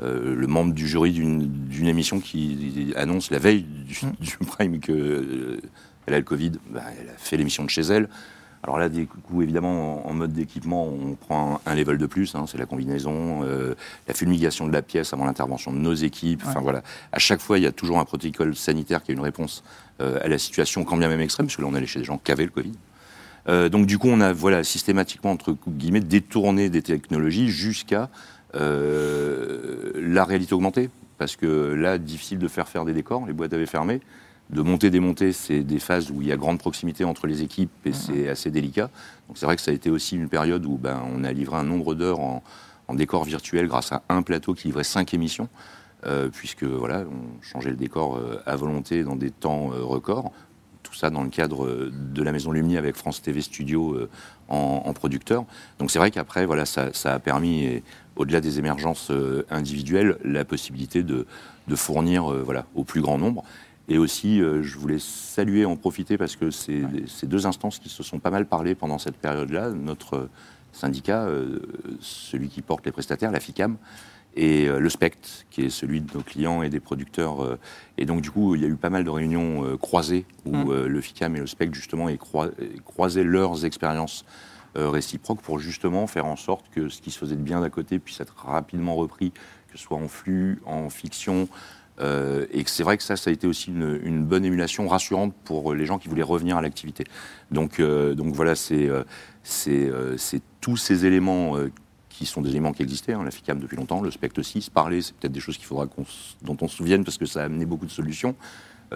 [0.00, 4.46] le membre du jury d'une émission qui annonce la veille du, mhm.
[4.46, 5.60] Prime qu'elle
[6.06, 6.52] a le Covid.
[6.70, 8.08] Bah, elle a fait l'émission de chez elle
[8.62, 12.34] Alors là, du coup, évidemment, en, mode d'équipement, on prend un, level de plus.
[12.34, 13.74] Hein, c'est la combinaison, euh,
[14.08, 16.42] la fumigation de la pièce avant l'intervention de nos équipes.
[16.46, 16.82] Enfin voilà,
[17.12, 19.62] à chaque fois, il y a toujours un protocole sanitaire qui a une réponse
[20.00, 22.04] euh, à la situation, quand bien même extrême, parce que là, on allait chez des
[22.04, 22.72] gens qui avaient le Covid.
[23.48, 28.08] Euh, donc du coup, on a voilà systématiquement entre guillemets détourné des technologies jusqu'à
[28.54, 33.66] la réalité augmentée, parce que là, difficile de faire faire des décors, les boîtes avaient
[33.66, 34.00] fermé
[34.50, 37.70] de monter, démonter, c'est des phases où il y a grande proximité entre les équipes
[37.84, 38.90] et c'est assez délicat.
[39.28, 41.56] Donc c'est vrai que ça a été aussi une période où ben, on a livré
[41.56, 42.42] un nombre d'heures en,
[42.92, 45.48] décor virtuel grâce à un plateau qui livrait cinq émissions,
[46.06, 50.30] euh, puisque voilà, on changeait le décor euh, à volonté dans des temps euh, records.
[50.94, 53.98] Tout ça dans le cadre de la Maison Lumni avec France TV Studio
[54.48, 55.44] en, producteur.
[55.80, 57.82] Donc c'est vrai qu'après, voilà, ça, a permis,
[58.14, 59.10] au-delà des émergences
[59.50, 61.26] individuelles, la possibilité de,
[61.66, 63.42] de fournir voilà, au plus grand nombre.
[63.88, 67.90] Et aussi, euh, je voulais saluer, en profiter, parce que c'est ces deux instances qui
[67.90, 69.70] se sont pas mal parlé pendant cette période-là.
[69.70, 70.28] Notre
[70.72, 71.58] syndicat, euh,
[72.00, 73.76] celui qui porte les prestataires, la FICAM,
[74.36, 77.58] et euh, le SPECT, qui est celui de nos clients et des producteurs.
[77.98, 80.84] et donc, du coup, il y a eu pas mal de réunions croisées où mmh.
[80.86, 82.18] le FICAM et le SPECT, justement, aient
[82.84, 84.24] croisé leurs expériences
[84.74, 88.00] réciproques pour justement faire en sorte que ce qui se faisait de bien d'à côté
[88.00, 91.48] puisse être rapidement repris, que ce soit en flux, en fiction,
[92.00, 95.74] euh, et c'est vrai que ça, ça a été aussi une, bonne émulation rassurante pour
[95.74, 97.04] les gens qui voulaient revenir à l'activité.
[97.50, 99.04] Donc, euh, donc voilà, c'est euh,
[99.44, 101.56] c'est tous ces éléments
[102.16, 103.24] qui sont des éléments qui existaient, hein,
[103.56, 105.86] depuis longtemps, le SPECT aussi, se parler, c'est peut-être des choses qu'il faudra
[106.42, 108.34] dont on se souvienne parce que ça a amené beaucoup de solutions.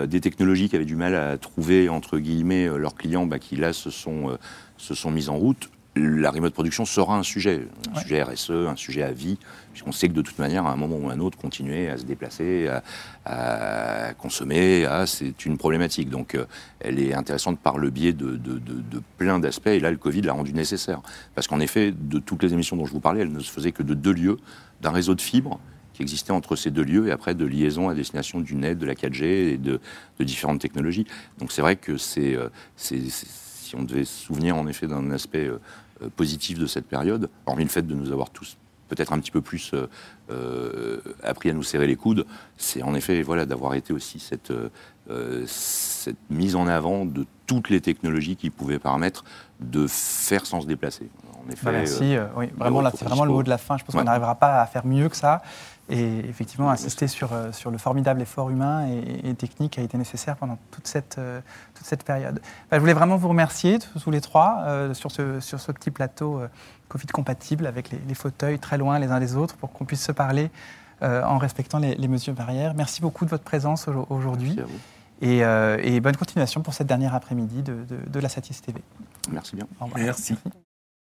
[0.07, 3.73] des technologies qui avaient du mal à trouver, entre guillemets, leurs clients, bah, qui là
[3.73, 4.39] sont,
[4.77, 5.69] se sont mises en route
[5.99, 9.39] la remote production sera un sujet, un sujet RSE, un sujet à vie,
[9.73, 11.99] puisqu'on sait que de toute manière, à un moment ou à un autre, continuer à
[11.99, 12.69] se déplacer,
[13.25, 16.09] à, consommer, c'est une problématique.
[16.09, 16.47] Donc, euh,
[16.81, 18.39] elle est intéressante par le biais de,
[19.19, 19.67] plein d'aspects.
[19.69, 21.01] Et là, le Covid l'a rendu nécessaire.
[21.35, 23.73] Parce qu'en effet, de toutes les émissions dont je vous parlais, elle ne se faisait
[23.73, 24.39] que de deux lieux,
[24.81, 25.61] d'un réseau de fibres
[25.99, 28.87] qui existait entre ces deux lieux et après de liaison à destination du net, de
[28.87, 29.81] la 4G et de,
[30.21, 31.07] différentes technologies.
[31.39, 32.51] Donc c'est vrai que c'est, euh,
[33.69, 35.59] si on devait se souvenir en effet d'un aspect euh,
[36.17, 38.57] positif de cette période, hormis le fait de nous avoir tous
[38.89, 39.87] peut-être un petit peu plus euh,
[40.31, 42.27] euh, appris à nous serrer les coudes,
[42.57, 44.53] c'est en effet voilà, d'avoir été aussi cette,
[45.47, 49.25] cette mise en avant de toutes les technologies qui pouvaient permettre
[49.61, 51.09] de faire sans se déplacer.
[51.47, 53.79] En effet, bah, merci, oui, vraiment, là, c'est vraiment le mot de la fin.
[53.79, 55.43] Je pense qu'on n'arrivera pas à faire mieux que ça.
[55.91, 59.97] Et effectivement, insister sur, euh, sur le formidable effort humain et, technique qui a été
[59.97, 61.41] nécessaire pendant toute cette, euh,
[61.75, 62.41] toute cette période.
[62.71, 65.91] Bah, je voulais vraiment vous remercier tous les trois euh, sur, ce, sur ce petit
[65.91, 66.43] plateau
[66.89, 70.13] Covid compatible avec les, fauteuils très loin les uns des autres pour qu'on puisse se
[70.13, 70.51] parler
[71.01, 72.75] en respectant les, mesures barrières.
[72.75, 74.59] Merci beaucoup de votre présence aujourd'hui.
[75.21, 78.83] Et, et, bonne continuation pour cette dernière après-midi de, de, de, la Satis TV.
[79.31, 79.67] Merci bien.
[79.97, 80.37] Merci.